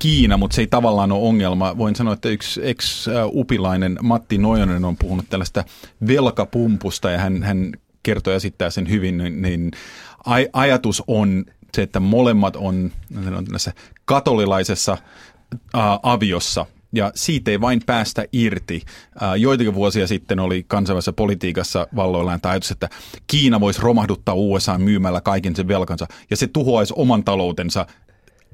Kiina, 0.00 0.36
mutta 0.36 0.54
se 0.54 0.62
ei 0.62 0.66
tavallaan 0.66 1.12
ole 1.12 1.28
ongelma. 1.28 1.78
Voin 1.78 1.96
sanoa, 1.96 2.14
että 2.14 2.28
yksi 2.28 2.60
ex-upilainen 2.64 3.98
Matti 4.02 4.38
Nojonen 4.38 4.84
on 4.84 4.96
puhunut 4.96 5.26
tällaista 5.30 5.64
velkapumpusta 6.06 7.10
ja 7.10 7.18
hän, 7.18 7.42
hän 7.42 7.72
kertoo 8.02 8.32
ja 8.32 8.36
esittää 8.36 8.70
sen 8.70 8.90
hyvin, 8.90 9.18
niin, 9.18 9.42
niin 9.42 9.70
aj- 10.26 10.50
ajatus 10.52 11.02
on 11.06 11.44
se, 11.74 11.82
että 11.82 12.00
molemmat 12.00 12.56
on, 12.56 12.92
on 13.36 13.46
katolilaisessa 14.04 14.92
ä, 14.92 15.78
aviossa 16.02 16.66
ja 16.92 17.12
siitä 17.14 17.50
ei 17.50 17.60
vain 17.60 17.82
päästä 17.86 18.24
irti. 18.32 18.82
Joitakin 19.38 19.74
vuosia 19.74 20.06
sitten 20.06 20.40
oli 20.40 20.64
kansainvälisessä 20.68 21.12
politiikassa 21.12 21.86
valloillaan 21.96 22.40
ajatus, 22.42 22.70
että 22.70 22.88
Kiina 23.26 23.60
voisi 23.60 23.82
romahduttaa 23.82 24.34
USA 24.34 24.78
myymällä 24.78 25.20
kaiken 25.20 25.56
sen 25.56 25.68
velkansa 25.68 26.06
ja 26.30 26.36
se 26.36 26.46
tuhoaisi 26.46 26.94
oman 26.96 27.24
taloutensa 27.24 27.86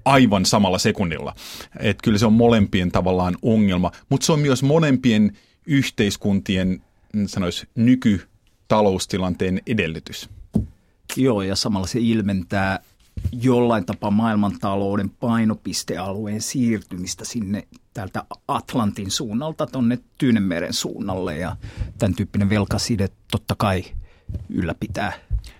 aivan 0.05 0.47
samalla 0.47 0.79
sekunnilla. 0.79 1.35
Et 1.81 1.99
kyllä 2.03 2.19
se 2.19 2.27
on 2.27 2.33
molempien 2.33 2.93
tavallaan 2.93 3.37
ongelma, 3.43 3.91
mutta 4.09 4.27
se 4.27 4.33
on 4.33 4.41
myös 4.41 4.63
molempien 4.63 5.37
yhteiskuntien 5.67 6.83
sanois, 7.27 7.67
nykytaloustilanteen 7.75 9.61
edellytys. 9.67 10.29
Joo, 11.17 11.43
ja 11.43 11.57
samalla 11.57 11.87
se 11.87 11.99
ilmentää 12.01 12.81
jollain 13.33 13.87
tapaa 13.87 14.11
maailmantalouden 14.11 15.11
painopistealueen 15.11 16.41
siirtymistä 16.41 17.25
sinne 17.25 17.69
täältä 17.95 18.25
Atlantin 18.49 19.11
suunnalta 19.11 19.67
tuonne 19.67 19.99
Tyynemeren 20.19 20.73
suunnalle 20.73 21.39
ja 21.39 21.57
tämän 21.99 22.15
tyyppinen 22.15 22.51
velkaside 22.51 23.09
totta 23.31 23.55
kai 23.59 23.85
ylläpitää. 24.49 25.13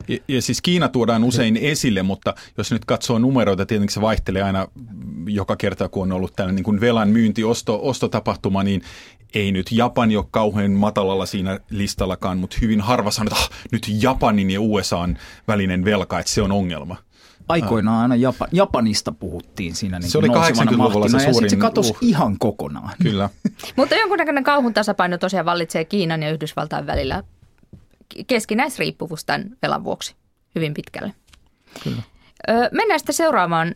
Ja, 0.09 0.19
ja 0.29 0.43
siis 0.43 0.63
Kiina 0.63 0.89
tuodaan 0.89 1.25
usein 1.25 1.57
esille, 1.57 2.03
mutta 2.03 2.35
jos 2.59 2.73
nyt 2.73 2.85
katsoo 2.85 3.19
numeroita, 3.19 3.67
tietenkin 3.67 3.95
se 3.95 4.01
vaihtelee 4.01 4.43
aina 4.43 4.69
joka 5.27 5.57
kerta, 5.57 5.89
kun 5.89 6.03
on 6.03 6.13
ollut 6.13 6.37
tällainen 6.37 6.57
niin 6.57 6.65
kuin 6.65 6.81
velan 6.81 7.09
myynti, 7.09 7.45
osto, 7.45 7.81
ostotapahtuma, 7.83 8.63
niin 8.63 8.83
ei 9.35 9.53
nyt 9.53 9.73
Japani 9.73 10.17
ole 10.17 10.25
kauhean 10.31 10.71
matalalla 10.71 11.27
siinä 11.27 11.61
listallakaan, 11.71 12.39
mutta 12.39 12.57
hyvin 12.61 12.81
harva 12.81 13.11
sanoo, 13.11 13.29
että 13.33 13.55
ah, 13.55 13.65
nyt 13.73 13.87
Japanin 14.03 14.51
ja 14.51 14.61
USAn 14.61 15.19
välinen 15.49 15.85
velka, 15.85 16.19
että 16.19 16.33
se 16.33 16.43
on 16.43 16.53
ongelma. 16.53 16.97
Aikoinaan 17.49 18.03
aina 18.03 18.17
Japa, 18.17 18.49
Japanista 18.53 19.13
puhuttiin 19.13 19.75
siinä 19.75 19.99
niin 19.99 20.11
Se 20.11 20.19
oli 20.19 20.29
80-luvulla 20.29 21.09
se 21.09 21.19
suurin. 21.19 21.47
Ja 21.47 21.51
se 21.51 21.57
katosi 21.57 21.91
uh. 21.91 21.99
ihan 22.01 22.39
kokonaan. 22.39 22.91
Kyllä. 23.03 23.31
Mutta 23.77 23.95
jonkunnäköinen 23.95 24.45
kauhun 24.45 24.75
tasapaino 24.75 25.19
tosiaan 25.19 25.47
vallitsee 25.47 25.85
Kiinan 25.85 26.23
ja 26.23 26.31
Yhdysvaltain 26.31 26.87
välillä 26.87 27.23
keskinäisriippuvuus 28.27 29.25
tämän 29.25 29.51
velan 29.63 29.85
vuoksi 29.85 30.15
hyvin 30.55 30.75
pitkälle. 30.75 31.15
Kyllä. 31.85 32.03
mennään 32.73 33.01
sitten 33.01 33.15
seuraavaan 33.15 33.75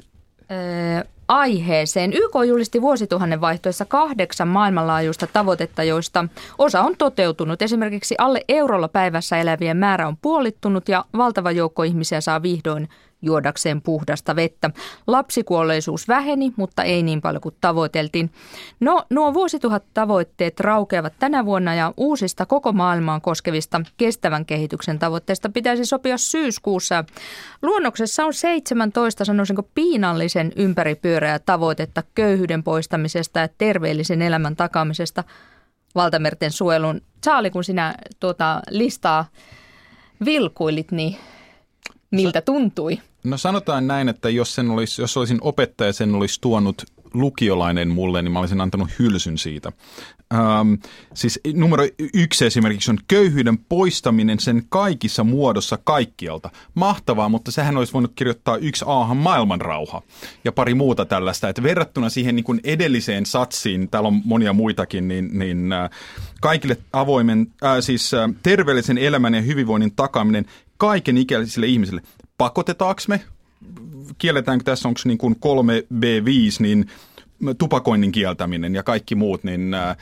aiheeseen. 1.28 2.12
YK 2.12 2.34
julisti 2.46 2.82
vuosituhannen 2.82 3.40
vaihtoessa 3.40 3.84
kahdeksan 3.84 4.48
maailmanlaajuista 4.48 5.26
tavoitetta, 5.26 5.82
joista 5.82 6.24
osa 6.58 6.80
on 6.80 6.94
toteutunut. 6.98 7.62
Esimerkiksi 7.62 8.14
alle 8.18 8.44
eurolla 8.48 8.88
päivässä 8.88 9.36
elävien 9.36 9.76
määrä 9.76 10.08
on 10.08 10.16
puolittunut 10.16 10.88
ja 10.88 11.04
valtava 11.16 11.50
joukko 11.50 11.82
ihmisiä 11.82 12.20
saa 12.20 12.42
vihdoin 12.42 12.88
juodakseen 13.22 13.82
puhdasta 13.82 14.36
vettä. 14.36 14.70
Lapsikuolleisuus 15.06 16.08
väheni, 16.08 16.52
mutta 16.56 16.82
ei 16.82 17.02
niin 17.02 17.20
paljon 17.20 17.40
kuin 17.40 17.54
tavoiteltiin. 17.60 18.30
No, 18.80 19.02
nuo 19.10 19.34
vuosituhat 19.34 19.84
tavoitteet 19.94 20.60
raukeavat 20.60 21.12
tänä 21.18 21.44
vuonna 21.44 21.74
ja 21.74 21.94
uusista 21.96 22.46
koko 22.46 22.72
maailmaan 22.72 23.20
koskevista 23.20 23.80
kestävän 23.96 24.46
kehityksen 24.46 24.98
tavoitteista 24.98 25.48
pitäisi 25.48 25.84
sopia 25.84 26.18
syyskuussa. 26.18 27.04
Luonnoksessa 27.62 28.24
on 28.24 28.34
17, 28.34 29.24
sanoisinko 29.24 29.62
piinallisen 29.74 30.52
ympäripyöreä 30.56 31.38
tavoitetta 31.38 32.02
köyhyyden 32.14 32.62
poistamisesta 32.62 33.40
ja 33.40 33.48
terveellisen 33.58 34.22
elämän 34.22 34.56
takaamisesta 34.56 35.24
valtamerten 35.94 36.50
suojelun. 36.50 37.00
Saali, 37.24 37.50
kun 37.50 37.64
sinä 37.64 37.94
tuota 38.20 38.62
listaa 38.70 39.24
vilkuilit, 40.24 40.92
niin 40.92 41.16
miltä 42.10 42.40
tuntui? 42.40 42.98
No 43.24 43.38
sanotaan 43.38 43.86
näin, 43.86 44.08
että 44.08 44.30
jos, 44.30 44.54
sen 44.54 44.70
olisi, 44.70 45.02
jos 45.02 45.16
olisin 45.16 45.38
opettaja, 45.40 45.92
sen 45.92 46.14
olisi 46.14 46.40
tuonut 46.40 46.82
lukiolainen 47.14 47.88
mulle, 47.88 48.22
niin 48.22 48.32
mä 48.32 48.40
olisin 48.40 48.60
antanut 48.60 48.88
hylsyn 48.98 49.38
siitä. 49.38 49.72
Ähm, 50.34 50.74
siis 51.14 51.40
numero 51.54 51.86
yksi 52.14 52.46
esimerkiksi 52.46 52.90
on 52.90 52.98
köyhyyden 53.08 53.58
poistaminen 53.58 54.40
sen 54.40 54.62
kaikissa 54.68 55.24
muodossa 55.24 55.78
kaikkialta. 55.84 56.50
Mahtavaa, 56.74 57.28
mutta 57.28 57.50
sehän 57.50 57.76
olisi 57.76 57.92
voinut 57.92 58.12
kirjoittaa 58.14 58.56
yksi 58.56 58.84
aahan 58.88 59.16
maailmanrauha 59.16 60.02
ja 60.44 60.52
pari 60.52 60.74
muuta 60.74 61.04
tällaista. 61.04 61.48
Että 61.48 61.62
verrattuna 61.62 62.08
siihen 62.08 62.36
niin 62.36 62.44
kuin 62.44 62.60
edelliseen 62.64 63.26
satsiin, 63.26 63.88
täällä 63.90 64.06
on 64.06 64.20
monia 64.24 64.52
muitakin, 64.52 65.08
niin, 65.08 65.38
niin 65.38 65.72
äh, 65.72 65.90
kaikille 66.40 66.76
avoimen, 66.92 67.46
äh, 67.64 67.76
siis 67.80 68.14
äh, 68.14 68.30
terveellisen 68.42 68.98
elämän 68.98 69.34
ja 69.34 69.40
hyvinvoinnin 69.40 69.92
takaaminen 69.96 70.46
kaiken 70.76 71.18
ikäisille 71.18 71.66
ihmisille. 71.66 72.00
Pakotetaanko 72.38 73.02
me? 73.08 73.20
Kielletäänkö 74.18 74.64
tässä, 74.64 74.88
onko 74.88 75.00
niin 75.04 75.18
kuin 75.18 75.36
3B5, 75.36 76.56
niin 76.58 76.90
tupakoinnin 77.58 78.12
kieltäminen 78.12 78.74
ja 78.74 78.82
kaikki 78.82 79.14
muut, 79.14 79.44
niin 79.44 79.74
äh, 79.74 79.96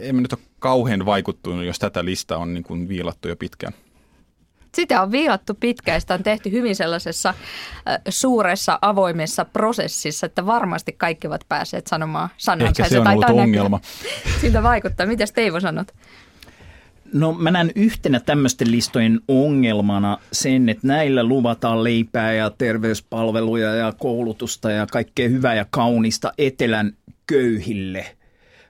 emme 0.00 0.22
nyt 0.22 0.32
ole 0.32 0.40
kauhean 0.58 1.06
vaikuttunut, 1.06 1.64
jos 1.64 1.78
tätä 1.78 2.04
listaa 2.04 2.38
on 2.38 2.54
niin 2.54 2.64
kuin 2.64 2.88
viilattu 2.88 3.28
jo 3.28 3.36
pitkään. 3.36 3.72
Sitä 4.74 5.02
on 5.02 5.12
viilattu 5.12 5.54
pitkään, 5.54 6.00
sitä 6.00 6.14
on 6.14 6.22
tehty 6.22 6.50
hyvin 6.50 6.76
sellaisessa 6.76 7.28
äh, 7.28 7.98
suuressa 8.08 8.78
avoimessa 8.82 9.44
prosessissa, 9.44 10.26
että 10.26 10.46
varmasti 10.46 10.92
kaikki 10.92 11.26
ovat 11.26 11.44
päässeet 11.48 11.86
sanomaan 11.86 12.28
sanansa. 12.36 12.82
Ehkä 12.82 12.88
se 12.88 13.00
on 13.00 13.06
ollut 13.06 13.30
ongelma. 13.30 13.80
Siltä 14.40 14.62
vaikuttaa. 14.62 15.06
Miten 15.06 15.28
Teivo 15.34 15.60
sanot? 15.60 15.92
No 17.12 17.32
mä 17.32 17.50
näen 17.50 17.72
yhtenä 17.74 18.20
tämmöisten 18.20 18.70
listojen 18.70 19.20
ongelmana 19.28 20.18
sen, 20.32 20.68
että 20.68 20.86
näillä 20.86 21.24
luvataan 21.24 21.84
leipää 21.84 22.32
ja 22.32 22.50
terveyspalveluja 22.50 23.74
ja 23.74 23.92
koulutusta 23.92 24.70
ja 24.70 24.86
kaikkea 24.86 25.28
hyvää 25.28 25.54
ja 25.54 25.66
kaunista 25.70 26.32
etelän 26.38 26.92
köyhille. 27.26 28.16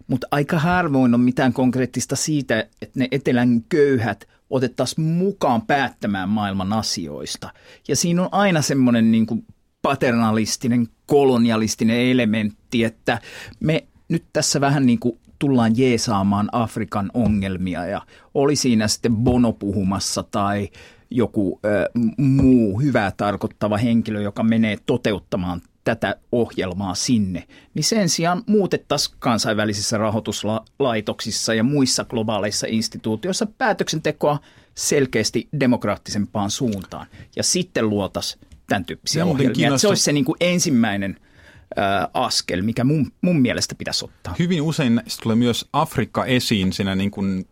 Mutta 0.06 0.26
aika 0.30 0.58
harvoin 0.58 1.14
on 1.14 1.20
mitään 1.20 1.52
konkreettista 1.52 2.16
siitä, 2.16 2.60
että 2.60 2.98
ne 2.98 3.08
etelän 3.10 3.64
köyhät 3.68 4.28
otettaisiin 4.50 5.06
mukaan 5.06 5.62
päättämään 5.62 6.28
maailman 6.28 6.72
asioista. 6.72 7.52
Ja 7.88 7.96
siinä 7.96 8.22
on 8.22 8.28
aina 8.32 8.62
semmoinen 8.62 9.12
niin 9.12 9.26
kuin 9.26 9.46
paternalistinen, 9.82 10.88
kolonialistinen 11.06 12.00
elementti, 12.00 12.84
että 12.84 13.18
me 13.60 13.86
nyt 14.08 14.24
tässä 14.32 14.60
vähän 14.60 14.86
niin 14.86 14.98
kuin 14.98 15.18
tullaan 15.38 15.72
jeesaamaan 15.76 16.48
Afrikan 16.52 17.10
ongelmia 17.14 17.86
ja 17.86 18.02
oli 18.34 18.56
siinä 18.56 18.88
sitten 18.88 19.16
Bono 19.16 19.52
puhumassa 19.52 20.22
tai 20.22 20.68
joku 21.10 21.60
ö, 21.64 21.90
muu 22.16 22.80
hyvää 22.80 23.12
tarkoittava 23.16 23.76
henkilö, 23.76 24.22
joka 24.22 24.42
menee 24.42 24.78
toteuttamaan 24.86 25.60
tätä 25.84 26.16
ohjelmaa 26.32 26.94
sinne, 26.94 27.44
niin 27.74 27.84
sen 27.84 28.08
sijaan 28.08 28.42
muutettaisiin 28.46 29.16
kansainvälisissä 29.18 29.98
rahoituslaitoksissa 29.98 31.54
ja 31.54 31.62
muissa 31.64 32.04
globaaleissa 32.04 32.66
instituutioissa 32.70 33.46
päätöksentekoa 33.46 34.38
selkeästi 34.74 35.48
demokraattisempaan 35.60 36.50
suuntaan. 36.50 37.06
Ja 37.36 37.42
sitten 37.42 37.88
luotaisiin 37.88 38.40
tämän 38.66 38.84
tyyppisiä 38.84 39.24
ohjelmia. 39.24 39.78
Se 39.78 39.88
olisi 39.88 40.02
se 40.02 40.12
niin 40.12 40.24
kuin 40.24 40.36
ensimmäinen– 40.40 41.16
askel, 42.14 42.62
mikä 42.62 42.84
mun, 42.84 43.12
mun 43.20 43.40
mielestä 43.40 43.74
pitäisi 43.74 44.04
ottaa. 44.04 44.34
Hyvin 44.38 44.62
usein 44.62 45.02
tulee 45.22 45.36
myös 45.36 45.68
Afrikka 45.72 46.24
esiin 46.24 46.72
siinä 46.72 46.94
niin 46.94 47.10
kuin 47.10 47.46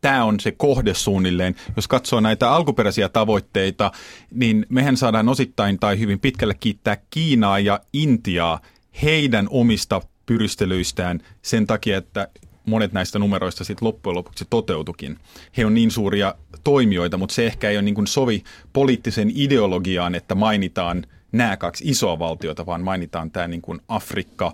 tämä 0.00 0.24
on 0.24 0.40
se 0.40 0.52
kohde 0.52 0.94
suunnilleen. 0.94 1.54
Jos 1.76 1.88
katsoo 1.88 2.20
näitä 2.20 2.50
alkuperäisiä 2.50 3.08
tavoitteita, 3.08 3.92
niin 4.30 4.66
mehän 4.68 4.96
saadaan 4.96 5.28
osittain 5.28 5.78
tai 5.78 5.98
hyvin 5.98 6.20
pitkälle 6.20 6.54
kiittää 6.54 6.96
Kiinaa 7.10 7.58
ja 7.58 7.80
Intiaa 7.92 8.60
heidän 9.02 9.46
omista 9.50 10.00
pyristelyistään 10.26 11.20
sen 11.42 11.66
takia, 11.66 11.98
että 11.98 12.28
monet 12.66 12.92
näistä 12.92 13.18
numeroista 13.18 13.64
sitten 13.64 13.86
loppujen 13.86 14.16
lopuksi 14.16 14.46
toteutukin. 14.50 15.18
He 15.56 15.66
on 15.66 15.74
niin 15.74 15.90
suuria 15.90 16.34
toimijoita, 16.64 17.16
mutta 17.16 17.34
se 17.34 17.46
ehkä 17.46 17.70
ei 17.70 17.76
ole 17.76 17.82
niin 17.82 18.06
sovi 18.06 18.44
poliittisen 18.72 19.30
ideologiaan, 19.34 20.14
että 20.14 20.34
mainitaan– 20.34 21.06
nämä 21.32 21.56
kaksi 21.56 21.84
isoa 21.88 22.18
valtiota, 22.18 22.66
vaan 22.66 22.82
mainitaan 22.82 23.30
tämä 23.30 23.48
niin 23.48 23.62
kuin 23.62 23.80
Afrikka, 23.88 24.52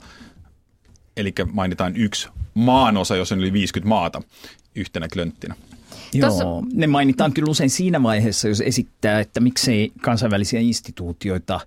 eli 1.17 1.35
mainitaan 1.53 1.97
yksi 1.97 2.29
maanosa, 2.55 3.17
jos 3.17 3.33
on 3.33 3.39
yli 3.39 3.53
50 3.53 3.89
maata 3.89 4.23
yhtenä 4.75 5.09
klönttinä. 5.13 5.55
Joo, 6.13 6.29
Tossa... 6.29 6.45
ne 6.73 6.87
mainitaan 6.87 7.33
kyllä 7.33 7.51
usein 7.51 7.71
siinä 7.71 8.03
vaiheessa, 8.03 8.49
jos 8.49 8.61
esittää, 8.61 9.21
että 9.21 9.41
miksei 9.41 9.93
kansainvälisiä 10.01 10.61
instituutioita 10.61 11.61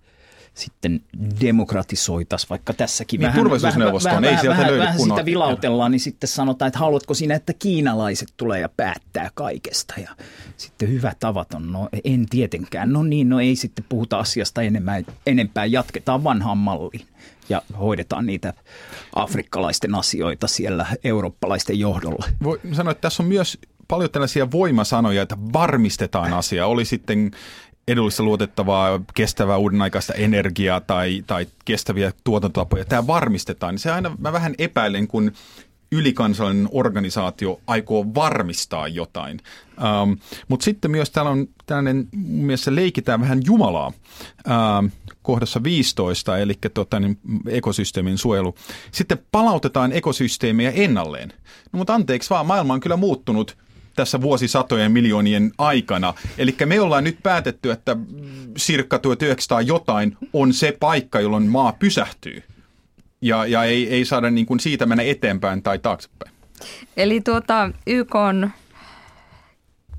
sitten 0.55 1.01
demokratisoitaisiin 1.41 2.49
vaikka 2.49 2.73
tässäkin. 2.73 3.19
Niin, 3.19 3.27
vähän, 3.27 3.39
turvallisuusneuvostoon, 3.39 4.21
vähän, 4.21 4.35
ei 4.35 4.41
sieltä 4.41 4.49
vähän, 4.49 4.67
löydy 4.67 4.79
vähän 4.79 4.97
kunnon. 4.97 5.17
sitä 5.17 5.25
vilautellaan, 5.25 5.91
niin 5.91 5.99
sitten 5.99 6.27
sanotaan, 6.27 6.67
että 6.67 6.79
haluatko 6.79 7.13
sinä, 7.13 7.35
että 7.35 7.53
kiinalaiset 7.53 8.33
tulee 8.37 8.59
ja 8.59 8.69
päättää 8.69 9.29
kaikesta. 9.33 9.93
Ja 9.97 10.09
sitten 10.57 10.89
hyvä 10.89 11.13
tavaton, 11.19 11.71
no 11.71 11.89
en 12.03 12.25
tietenkään. 12.29 12.93
No 12.93 13.03
niin, 13.03 13.29
no 13.29 13.39
ei 13.39 13.55
sitten 13.55 13.85
puhuta 13.89 14.19
asiasta 14.19 14.61
enemmän, 14.61 15.05
enempää, 15.25 15.65
jatketaan 15.65 16.23
vanhaan 16.23 16.57
malliin 16.57 17.07
ja 17.49 17.61
hoidetaan 17.79 18.25
niitä 18.25 18.53
afrikkalaisten 19.15 19.95
asioita 19.95 20.47
siellä 20.47 20.85
eurooppalaisten 21.03 21.79
johdolla. 21.79 22.25
Voi 22.43 22.59
sanoa, 22.73 22.91
että 22.91 23.01
tässä 23.01 23.23
on 23.23 23.29
myös 23.29 23.57
paljon 23.87 24.09
tällaisia 24.09 24.51
voimasanoja, 24.51 25.21
että 25.21 25.37
varmistetaan 25.53 26.33
asia. 26.33 26.67
Oli 26.67 26.85
sitten 26.85 27.31
edullista 27.87 28.23
luotettavaa, 28.23 29.01
kestävää 29.13 29.57
uudenaikaista 29.57 30.13
energiaa 30.13 30.81
tai, 30.81 31.23
tai 31.27 31.47
kestäviä 31.65 32.11
tuotantotapoja. 32.23 32.85
Tämä 32.85 33.07
varmistetaan. 33.07 33.73
Niin 33.73 33.79
se 33.79 33.91
aina 33.91 34.15
mä 34.19 34.33
vähän 34.33 34.55
epäilen, 34.57 35.07
kun 35.07 35.31
ylikansallinen 35.91 36.69
organisaatio 36.71 37.59
aikoo 37.67 38.05
varmistaa 38.15 38.87
jotain. 38.87 39.39
Ähm, 39.77 40.11
Mutta 40.47 40.63
sitten 40.63 40.91
myös 40.91 41.09
täällä 41.09 41.31
on 41.31 41.47
tällainen, 41.65 42.07
mun 42.15 42.45
mielestä 42.45 42.75
leikitään 42.75 43.21
vähän 43.21 43.41
Jumalaa 43.45 43.93
ähm, 44.49 44.85
kohdassa 45.21 45.63
15, 45.63 46.37
eli 46.37 46.53
tota, 46.73 46.99
niin 46.99 47.19
ekosysteemin 47.47 48.17
suojelu. 48.17 48.55
Sitten 48.91 49.17
palautetaan 49.31 49.91
ekosysteemejä 49.91 50.71
ennalleen. 50.71 51.29
No, 51.73 51.77
mutta 51.77 51.93
anteeksi 51.93 52.29
vaan, 52.29 52.45
maailma 52.45 52.73
on 52.73 52.79
kyllä 52.79 52.97
muuttunut 52.97 53.57
tässä 53.95 54.21
vuosisatojen 54.21 54.91
miljoonien 54.91 55.51
aikana. 55.57 56.13
Eli 56.37 56.55
me 56.65 56.81
ollaan 56.81 57.03
nyt 57.03 57.17
päätetty, 57.23 57.71
että 57.71 57.97
sirkka 58.57 58.99
1900 58.99 59.61
jotain 59.61 60.17
on 60.33 60.53
se 60.53 60.77
paikka, 60.79 61.19
jolloin 61.19 61.47
maa 61.47 61.73
pysähtyy. 61.73 62.43
Ja, 63.21 63.45
ja 63.45 63.63
ei, 63.63 63.89
ei 63.89 64.05
saada 64.05 64.29
niin 64.29 64.45
kuin 64.45 64.59
siitä 64.59 64.85
mennä 64.85 65.03
eteenpäin 65.03 65.63
tai 65.63 65.79
taaksepäin. 65.79 66.31
Eli 66.97 67.21
tuota, 67.21 67.69
YK 67.87 68.15
on 68.15 68.51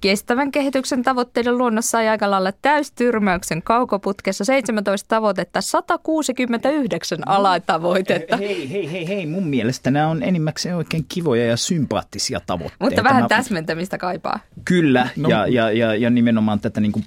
Kestävän 0.00 0.52
kehityksen 0.52 1.02
tavoitteiden 1.02 1.58
luonnossa 1.58 1.90
sai 1.90 2.08
aika 2.08 2.30
lailla 2.30 2.52
täystyrmäyksen 2.62 3.62
kaukoputkessa 3.62 4.44
17 4.44 5.08
tavoitetta, 5.08 5.60
169 5.60 7.28
alatavoitetta. 7.28 8.36
Hei, 8.36 8.70
hei, 8.70 8.92
hei, 8.92 9.08
hei, 9.08 9.26
mun 9.26 9.46
mielestä 9.46 9.90
nämä 9.90 10.08
on 10.08 10.22
enimmäkseen 10.22 10.76
oikein 10.76 11.04
kivoja 11.08 11.46
ja 11.46 11.56
sympaattisia 11.56 12.40
tavoitteita. 12.46 12.84
Mutta 12.84 13.04
vähän 13.04 13.22
Mä... 13.22 13.28
täsmentämistä 13.28 13.98
kaipaa. 13.98 14.40
Kyllä, 14.64 15.08
no. 15.16 15.28
ja, 15.28 15.46
ja, 15.46 15.70
ja, 15.70 15.94
ja 15.94 16.10
nimenomaan 16.10 16.60
tätä 16.60 16.80
niin 16.80 16.92
kuin 16.92 17.04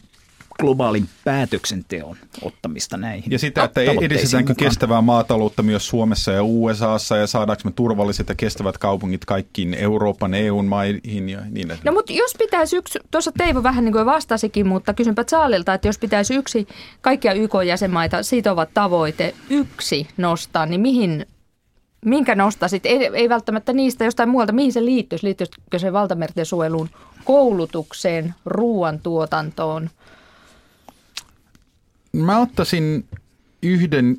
globaalin 0.60 1.10
päätöksenteon 1.24 2.17
ottamista 2.41 2.98
näihin 2.98 3.32
Ja 3.32 3.39
sitä, 3.39 3.63
että 3.63 3.82
edistetäänkö 3.82 4.52
mukaan. 4.52 4.69
kestävää 4.69 5.02
maataloutta 5.02 5.63
myös 5.63 5.88
Suomessa 5.88 6.32
ja 6.32 6.43
USAssa 6.43 7.17
ja 7.17 7.28
saadaanko 7.28 7.62
me 7.65 7.72
turvalliset 7.72 8.30
ja 8.30 8.36
kestävät 8.36 8.78
kaupungit 8.78 9.26
kaikkiin 9.26 9.74
Euroopan, 9.74 10.34
EUn 10.34 10.65
maihin 10.65 11.30
ja 11.30 11.39
niin 11.41 11.58
edelleen. 11.58 11.80
No 11.84 11.91
mutta 11.91 12.13
jos 12.13 12.36
pitäisi 12.38 12.78
yksi, 12.78 13.00
tuossa 13.12 13.32
Teivo 13.38 13.63
vähän 13.63 13.86
niin 13.86 13.93
kuin 13.93 14.06
vastasikin, 14.06 14.67
mutta 14.67 14.93
kysynpä 14.93 15.24
Saalilta, 15.28 15.74
että 15.74 15.88
jos 15.88 15.98
pitäisi 15.98 16.36
yksi 16.36 16.67
kaikkia 17.02 17.34
YK-jäsenmaita 17.34 18.24
sitova 18.24 18.65
tavoite 18.65 19.34
yksi 19.50 20.08
nostaa, 20.17 20.65
niin 20.65 20.82
mihin 20.82 21.26
minkä 22.06 22.36
nostaisit? 22.36 22.86
Ei, 22.86 23.10
ei 23.13 23.30
välttämättä 23.30 23.74
niistä 23.74 24.06
jostain 24.06 24.30
muualta. 24.30 24.54
Mihin 24.54 24.74
se 24.74 24.86
liittyisi? 24.86 25.26
Liittyisikö 25.26 25.80
se 25.80 25.93
valtamerten 25.93 26.45
suojeluun, 26.45 26.89
koulutukseen, 27.24 28.34
ruoantuotantoon, 28.45 29.89
Mä 32.13 32.39
ottaisin 32.39 33.06
yhden, 33.63 34.17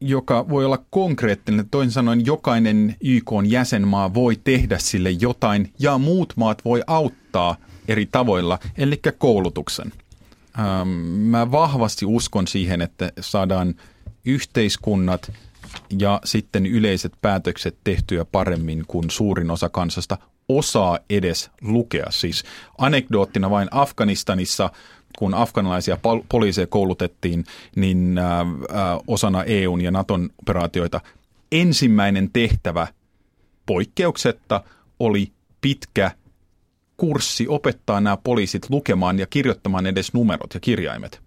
joka 0.00 0.48
voi 0.48 0.64
olla 0.64 0.84
konkreettinen. 0.90 1.68
Toisin 1.70 1.92
sanoen 1.92 2.26
jokainen 2.26 2.96
YK 3.00 3.30
jäsenmaa 3.48 4.14
voi 4.14 4.36
tehdä 4.44 4.78
sille 4.78 5.10
jotain 5.10 5.72
ja 5.78 5.98
muut 5.98 6.32
maat 6.36 6.64
voi 6.64 6.82
auttaa 6.86 7.56
eri 7.88 8.06
tavoilla, 8.06 8.58
eli 8.78 9.00
koulutuksen. 9.18 9.92
Ähm, 10.58 10.88
mä 10.88 11.50
vahvasti 11.50 12.06
uskon 12.06 12.46
siihen, 12.46 12.82
että 12.82 13.12
saadaan 13.20 13.74
yhteiskunnat 14.24 15.32
ja 15.98 16.20
sitten 16.24 16.66
yleiset 16.66 17.12
päätökset 17.22 17.76
tehtyä 17.84 18.24
paremmin, 18.24 18.84
kuin 18.86 19.10
suurin 19.10 19.50
osa 19.50 19.68
kansasta 19.68 20.18
osaa 20.48 20.98
edes 21.10 21.50
lukea. 21.60 22.06
Siis 22.10 22.44
anekdoottina 22.78 23.50
vain 23.50 23.68
Afganistanissa 23.70 24.70
kun 25.18 25.34
afganalaisia 25.34 25.98
poliiseja 26.28 26.66
koulutettiin, 26.66 27.44
niin 27.76 28.18
äh, 28.18 28.40
äh, 28.40 28.46
osana 29.06 29.44
EUn 29.44 29.80
ja 29.80 29.90
Naton 29.90 30.30
operaatioita 30.42 31.00
ensimmäinen 31.52 32.30
tehtävä 32.32 32.86
poikkeuksetta 33.66 34.64
oli 34.98 35.32
pitkä 35.60 36.10
kurssi 36.96 37.48
opettaa 37.48 38.00
nämä 38.00 38.16
poliisit 38.16 38.70
lukemaan 38.70 39.18
ja 39.18 39.26
kirjoittamaan 39.26 39.86
edes 39.86 40.14
numerot 40.14 40.54
ja 40.54 40.60
kirjaimet. 40.60 41.20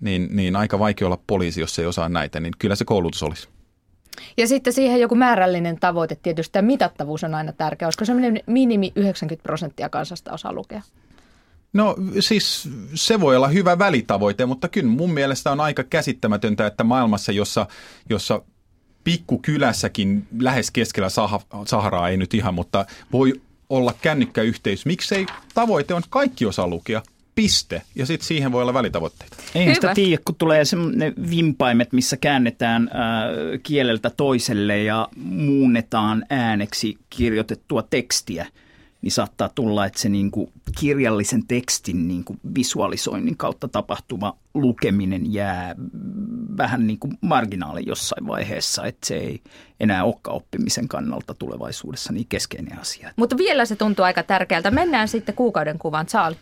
Niin, 0.00 0.28
niin 0.32 0.56
aika 0.56 0.78
vaikea 0.78 1.06
olla 1.06 1.18
poliisi, 1.26 1.60
jos 1.60 1.78
ei 1.78 1.86
osaa 1.86 2.08
näitä, 2.08 2.40
niin 2.40 2.52
kyllä 2.58 2.74
se 2.74 2.84
koulutus 2.84 3.22
olisi. 3.22 3.48
Ja 4.36 4.48
sitten 4.48 4.72
siihen 4.72 5.00
joku 5.00 5.14
määrällinen 5.14 5.80
tavoite 5.80 6.16
tietysti, 6.22 6.52
tämä 6.52 6.66
mitattavuus 6.66 7.24
on 7.24 7.34
aina 7.34 7.52
tärkeä. 7.52 7.86
Olisiko 7.86 8.04
semmoinen 8.04 8.40
minimi 8.46 8.92
90 8.96 9.42
prosenttia 9.42 9.88
kansasta 9.88 10.32
osaa 10.32 10.52
lukea? 10.52 10.82
No 11.74 11.96
siis 12.20 12.68
se 12.94 13.20
voi 13.20 13.36
olla 13.36 13.48
hyvä 13.48 13.78
välitavoite, 13.78 14.46
mutta 14.46 14.68
kyllä 14.68 14.88
mun 14.88 15.10
mielestä 15.14 15.52
on 15.52 15.60
aika 15.60 15.84
käsittämätöntä, 15.84 16.66
että 16.66 16.84
maailmassa, 16.84 17.32
jossa, 17.32 17.66
jossa 18.10 18.42
pikkukylässäkin 19.04 20.26
lähes 20.38 20.70
keskellä 20.70 21.08
Saharaa, 21.66 22.08
ei 22.08 22.16
nyt 22.16 22.34
ihan, 22.34 22.54
mutta 22.54 22.86
voi 23.12 23.40
olla 23.68 23.94
kännykkäyhteys. 24.02 24.86
Miksei 24.86 25.26
tavoite 25.54 25.94
on 25.94 26.02
kaikki 26.10 26.46
osaa 26.46 26.68
lukea? 26.68 27.02
Piste. 27.34 27.82
Ja 27.94 28.06
sitten 28.06 28.28
siihen 28.28 28.52
voi 28.52 28.62
olla 28.62 28.74
välitavoitteita. 28.74 29.36
Ei 29.54 29.74
sitä 29.74 29.94
tiedä, 29.94 30.22
kun 30.24 30.34
tulee 30.34 30.62
ne 30.94 31.12
vimpaimet, 31.30 31.92
missä 31.92 32.16
käännetään 32.16 32.82
äh, 32.82 33.60
kieleltä 33.62 34.10
toiselle 34.10 34.82
ja 34.82 35.08
muunnetaan 35.16 36.24
ääneksi 36.30 36.98
kirjoitettua 37.10 37.82
tekstiä– 37.82 38.46
niin 39.04 39.12
saattaa 39.12 39.48
tulla, 39.54 39.86
että 39.86 40.00
se 40.00 40.08
niin 40.08 40.30
kuin 40.30 40.52
kirjallisen 40.80 41.46
tekstin 41.46 42.08
niin 42.08 42.24
kuin 42.24 42.40
visualisoinnin 42.54 43.36
kautta 43.36 43.68
tapahtuva 43.68 44.36
lukeminen 44.54 45.32
jää 45.32 45.74
vähän 46.56 46.86
niin 46.86 46.98
kuin 46.98 47.18
marginaali 47.20 47.82
jossain 47.86 48.26
vaiheessa, 48.26 48.86
että 48.86 49.06
se 49.06 49.16
ei 49.16 49.40
enää 49.80 50.04
olekaan 50.04 50.36
oppimisen 50.36 50.88
kannalta 50.88 51.34
tulevaisuudessa 51.34 52.12
niin 52.12 52.26
keskeinen 52.28 52.80
asia. 52.80 53.10
Mutta 53.16 53.36
vielä 53.36 53.64
se 53.64 53.76
tuntuu 53.76 54.04
aika 54.04 54.22
tärkeältä. 54.22 54.70
Mennään 54.70 55.08
sitten 55.08 55.34
kuukauden 55.34 55.78
kuvaan. 55.78 56.08
Saali. 56.08 56.36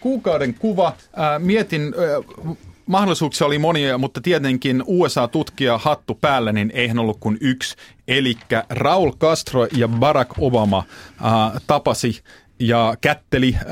Kuukauden 0.00 0.54
kuva. 0.54 0.86
Äh, 0.86 1.38
mietin, 1.38 1.82
äh, 1.82 2.56
mahdollisuuksia 2.86 3.46
oli 3.46 3.58
monia, 3.58 3.98
mutta 3.98 4.20
tietenkin 4.20 4.82
USA-tutkija 4.86 5.78
hattu 5.78 6.14
päällä, 6.14 6.52
niin 6.52 6.72
eihän 6.74 6.98
ollut 6.98 7.16
kuin 7.20 7.38
yksi. 7.40 7.76
Eli 8.08 8.38
Raul 8.70 9.12
Castro 9.12 9.66
ja 9.72 9.88
Barack 9.88 10.30
Obama 10.38 10.78
äh, 10.78 11.62
tapasi 11.66 12.22
ja 12.60 12.94
kätteli, 13.00 13.56
äh, 13.56 13.62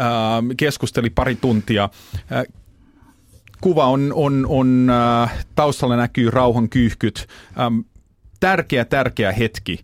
keskusteli 0.57 1.11
pari 1.11 1.35
tuntia. 1.35 1.89
Äh, 2.33 2.45
kuva 3.61 3.87
on, 3.87 4.13
on, 4.15 4.47
on 4.49 4.91
äh, 5.23 5.45
taustalla 5.55 5.97
näkyy 5.97 6.31
rauhan 6.31 6.69
kyyhkyt. 6.69 7.27
Ähm, 7.61 7.79
tärkeä, 8.45 8.85
tärkeä 8.85 9.33
hetki. 9.33 9.79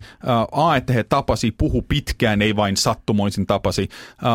A, 0.53 0.77
että 0.77 0.93
he 0.93 1.05
tapasi, 1.05 1.51
puhu 1.59 1.83
pitkään, 1.83 2.43
ei 2.43 2.57
vain 2.57 2.77
sattumoisin 2.77 3.47
tapasi. 3.47 3.89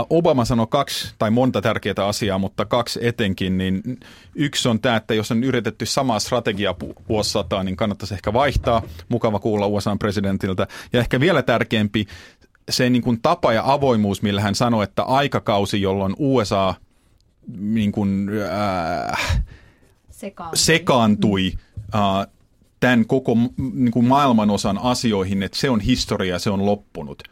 Obama 0.10 0.46
sanoi 0.46 0.68
kaksi 0.70 1.16
tai 1.18 1.32
monta 1.32 1.62
tärkeää 1.62 2.08
asiaa, 2.08 2.38
mutta 2.38 2.66
kaksi 2.66 3.00
etenkin. 3.08 3.58
Niin 3.58 4.00
yksi 4.36 4.70
on 4.70 4.80
tämä, 4.80 4.96
että 4.96 5.14
jos 5.14 5.32
on 5.32 5.44
yritetty 5.44 5.86
samaa 5.86 6.20
strategiaa 6.20 6.76
vuosisataa, 7.10 7.64
niin 7.64 7.76
kannattaisi 7.76 8.14
ehkä 8.14 8.34
vaihtaa. 8.34 8.82
Mukava 9.10 9.40
kuulla 9.40 9.68
USA 9.68 9.96
presidentiltä. 10.00 10.68
Ja 10.94 11.00
ehkä 11.00 11.20
vielä 11.20 11.42
tärkeämpi, 11.42 12.06
se 12.70 12.90
niin 12.90 13.04
kuin 13.04 13.22
tapa 13.22 13.54
ja 13.54 13.64
avoimuus, 13.66 14.22
millä 14.22 14.42
hän 14.42 14.56
sanoi, 14.56 14.84
että 14.84 15.04
aikakausi, 15.04 15.82
jolloin 15.82 16.16
USA 16.18 16.74
niin 17.58 17.92
kuin, 17.92 18.30
äh, 19.10 19.46
sekaantui, 20.10 20.58
sekaantui 20.58 21.54
äh, 21.96 22.35
tämän 22.80 23.06
koko 23.06 23.38
niin 23.74 23.92
kuin 23.92 24.06
maailmanosan 24.06 24.78
asioihin, 24.78 25.44
että 25.44 25.58
se 25.58 25.70
on 25.70 25.80
historia, 25.80 26.40
se 26.40 26.50
on 26.50 26.66
loppunut. 26.66 27.24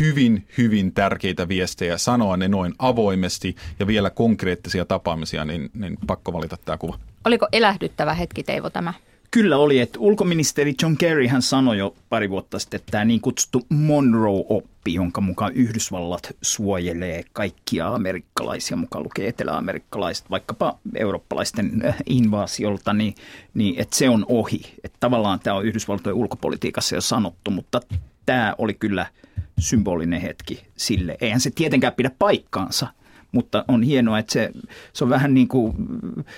Hyvin, 0.00 0.48
hyvin 0.58 0.92
tärkeitä 0.92 1.48
viestejä, 1.48 1.98
sanoa 1.98 2.36
ne 2.36 2.48
noin 2.48 2.74
avoimesti 2.78 3.56
ja 3.80 3.86
vielä 3.86 4.10
konkreettisia 4.10 4.84
tapaamisia, 4.84 5.44
niin, 5.44 5.70
niin 5.74 5.98
pakko 6.06 6.32
valita 6.32 6.56
tämä 6.64 6.78
kuva. 6.78 6.98
Oliko 7.24 7.48
elähdyttävä 7.52 8.14
hetki, 8.14 8.42
Teivo, 8.42 8.70
tämä? 8.70 8.94
Kyllä 9.30 9.56
oli, 9.56 9.80
että 9.80 9.98
ulkoministeri 9.98 10.74
John 10.82 10.96
Kerry 10.96 11.26
hän 11.26 11.42
sanoi 11.42 11.78
jo 11.78 11.94
pari 12.08 12.30
vuotta 12.30 12.58
sitten, 12.58 12.78
että 12.80 12.90
tämä 12.90 13.04
niin 13.04 13.20
kutsuttu 13.20 13.66
Monroe-oppi, 13.68 14.94
jonka 14.94 15.20
mukaan 15.20 15.52
Yhdysvallat 15.52 16.36
suojelee 16.42 17.24
kaikkia 17.32 17.88
amerikkalaisia, 17.88 18.76
mukaan 18.76 19.04
lukee 19.04 19.28
eteläamerikkalaiset, 19.28 20.30
vaikkapa 20.30 20.78
eurooppalaisten 20.94 21.82
äh, 21.86 21.96
invaasiolta, 22.06 22.92
niin, 22.92 23.14
niin 23.54 23.74
että 23.78 23.96
se 23.96 24.08
on 24.08 24.26
ohi. 24.28 24.60
Että 24.84 24.96
tavallaan 25.00 25.40
tämä 25.40 25.56
on 25.56 25.66
Yhdysvaltojen 25.66 26.16
ulkopolitiikassa 26.16 26.94
jo 26.94 27.00
sanottu, 27.00 27.50
mutta 27.50 27.80
tämä 28.26 28.54
oli 28.58 28.74
kyllä 28.74 29.06
symbolinen 29.58 30.20
hetki 30.20 30.62
sille. 30.76 31.16
Eihän 31.20 31.40
se 31.40 31.50
tietenkään 31.50 31.92
pidä 31.92 32.10
paikkaansa– 32.18 32.86
mutta 33.32 33.64
on 33.68 33.82
hienoa, 33.82 34.18
että 34.18 34.32
se, 34.32 34.50
se 34.92 35.04
on 35.04 35.10
vähän 35.10 35.34
niin 35.34 35.48
kuin 35.48 35.74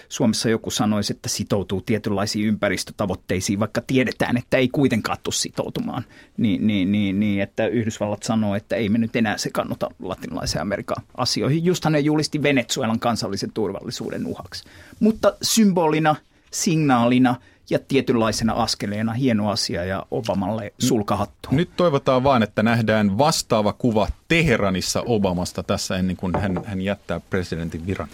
Suomessa 0.09 0.49
joku 0.49 0.71
sanoisi, 0.71 1.13
että 1.13 1.29
sitoutuu 1.29 1.81
tietynlaisiin 1.81 2.47
ympäristötavoitteisiin, 2.47 3.61
vaikka 3.61 3.83
tiedetään, 3.87 4.37
että 4.37 4.57
ei 4.57 4.69
kuitenkaan 4.69 5.19
tule 5.23 5.35
sitoutumaan. 5.35 6.05
Niin, 6.37 6.67
niin, 6.67 6.93
niin, 6.93 7.21
niin, 7.21 7.43
että 7.43 7.67
Yhdysvallat 7.67 8.23
sanoo, 8.23 8.55
että 8.55 8.77
ei 8.77 8.89
me 8.89 8.99
nyt 8.99 9.17
enää 9.17 9.39
se 9.39 9.51
kannata 9.51 9.91
latinalaisen 10.03 10.63
Amerikan 10.63 11.05
asioihin. 11.17 11.65
Justhan 11.65 11.93
ne 11.93 12.01
julisti 12.01 12.43
Venezuelan 12.43 13.01
kansallisen 13.01 13.53
turvallisuuden 13.53 14.27
uhaksi. 14.27 14.65
Mutta 15.01 15.37
symbolina, 15.43 16.17
signaalina– 16.51 17.35
ja 17.71 17.79
tietynlaisena 17.89 18.53
askeleena 18.53 19.13
hieno 19.13 19.51
asia 19.51 19.85
ja 19.85 20.07
Obamalle 20.11 20.73
sulkahattu. 20.79 21.49
Nyt 21.53 21.71
toivotaan 21.77 22.25
vaan, 22.25 22.43
että 22.43 22.63
nähdään 22.63 23.19
vastaava 23.19 23.73
kuva 23.73 24.09
Teheranissa 24.29 25.03
Obamasta 25.07 25.63
tässä 25.63 25.97
ennen 25.97 26.17
kuin 26.17 26.37
hän, 26.41 26.65
hän 26.65 26.81
jättää 26.81 27.21
presidentin 27.21 27.87
viran. 27.87 28.09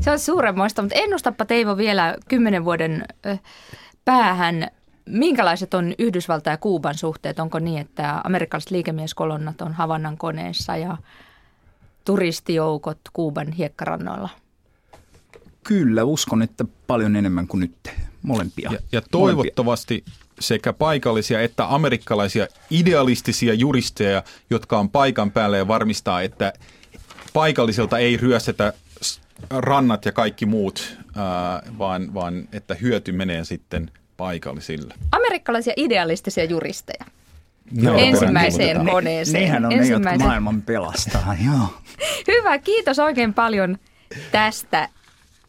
Se 0.00 0.10
on 0.10 0.18
suuremmoista, 0.18 0.82
mutta 0.82 0.98
ennustappa 0.98 1.44
Teivo 1.44 1.76
vielä 1.76 2.16
kymmenen 2.28 2.64
vuoden 2.64 3.04
päähän. 4.04 4.68
Minkälaiset 5.06 5.74
on 5.74 5.94
Yhdysvalta 5.98 6.50
ja 6.50 6.56
Kuuban 6.56 6.94
suhteet? 6.94 7.38
Onko 7.38 7.58
niin, 7.58 7.80
että 7.80 8.20
amerikkalaiset 8.24 8.70
liikemieskolonnat 8.70 9.60
on 9.60 9.72
Havannan 9.72 10.16
koneessa 10.16 10.76
ja 10.76 10.96
turistijoukot 12.04 12.98
Kuuban 13.12 13.52
hiekkarannoilla? 13.52 14.28
Kyllä, 15.64 16.04
uskon, 16.04 16.42
että 16.42 16.64
paljon 16.86 17.16
enemmän 17.16 17.46
kuin 17.46 17.60
nyt 17.60 17.90
molempia. 18.24 18.70
Ja, 18.72 18.78
ja 18.92 19.02
toivottavasti 19.10 19.94
molempia. 19.94 20.34
sekä 20.40 20.72
paikallisia 20.72 21.40
että 21.40 21.74
amerikkalaisia 21.74 22.46
idealistisia 22.70 23.54
juristeja, 23.54 24.22
jotka 24.50 24.78
on 24.78 24.90
paikan 24.90 25.30
päällä 25.30 25.56
ja 25.56 25.68
varmistaa, 25.68 26.22
että 26.22 26.52
paikalliselta 27.32 27.98
ei 27.98 28.16
ryöstetä 28.16 28.72
rannat 29.50 30.04
ja 30.04 30.12
kaikki 30.12 30.46
muut, 30.46 30.98
vaan, 31.78 32.14
vaan 32.14 32.48
että 32.52 32.74
hyöty 32.74 33.12
menee 33.12 33.44
sitten 33.44 33.90
paikallisille. 34.16 34.94
Amerikkalaisia 35.12 35.72
idealistisia 35.76 36.44
juristeja. 36.44 37.04
No, 37.82 37.98
ensimmäiseen 37.98 38.86
koneeseen. 38.86 39.42
Ne, 39.42 39.46
nehän 39.46 39.64
on 39.64 39.70
ne, 39.70 39.86
jotka 39.86 40.18
maailman 40.18 40.62
pelastaa. 40.62 41.36
Joo. 41.46 41.68
Hyvä, 42.36 42.58
kiitos 42.58 42.98
oikein 42.98 43.34
paljon 43.34 43.78
tästä 44.32 44.88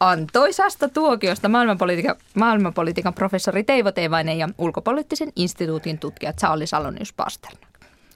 antoisasta 0.00 0.88
tuokiosta 0.88 1.48
maailmanpolitiikan, 1.48 2.16
maailmanpolitiikan 2.34 3.14
professori 3.14 3.64
Teivo 3.64 3.92
Teivainen 3.92 4.38
ja 4.38 4.48
ulkopoliittisen 4.58 5.32
instituutin 5.36 5.98
tutkija 5.98 6.32
Charles 6.32 6.74
Alonius 6.74 7.12
Pasternak. 7.12 7.68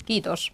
Kiitos. 0.06 0.48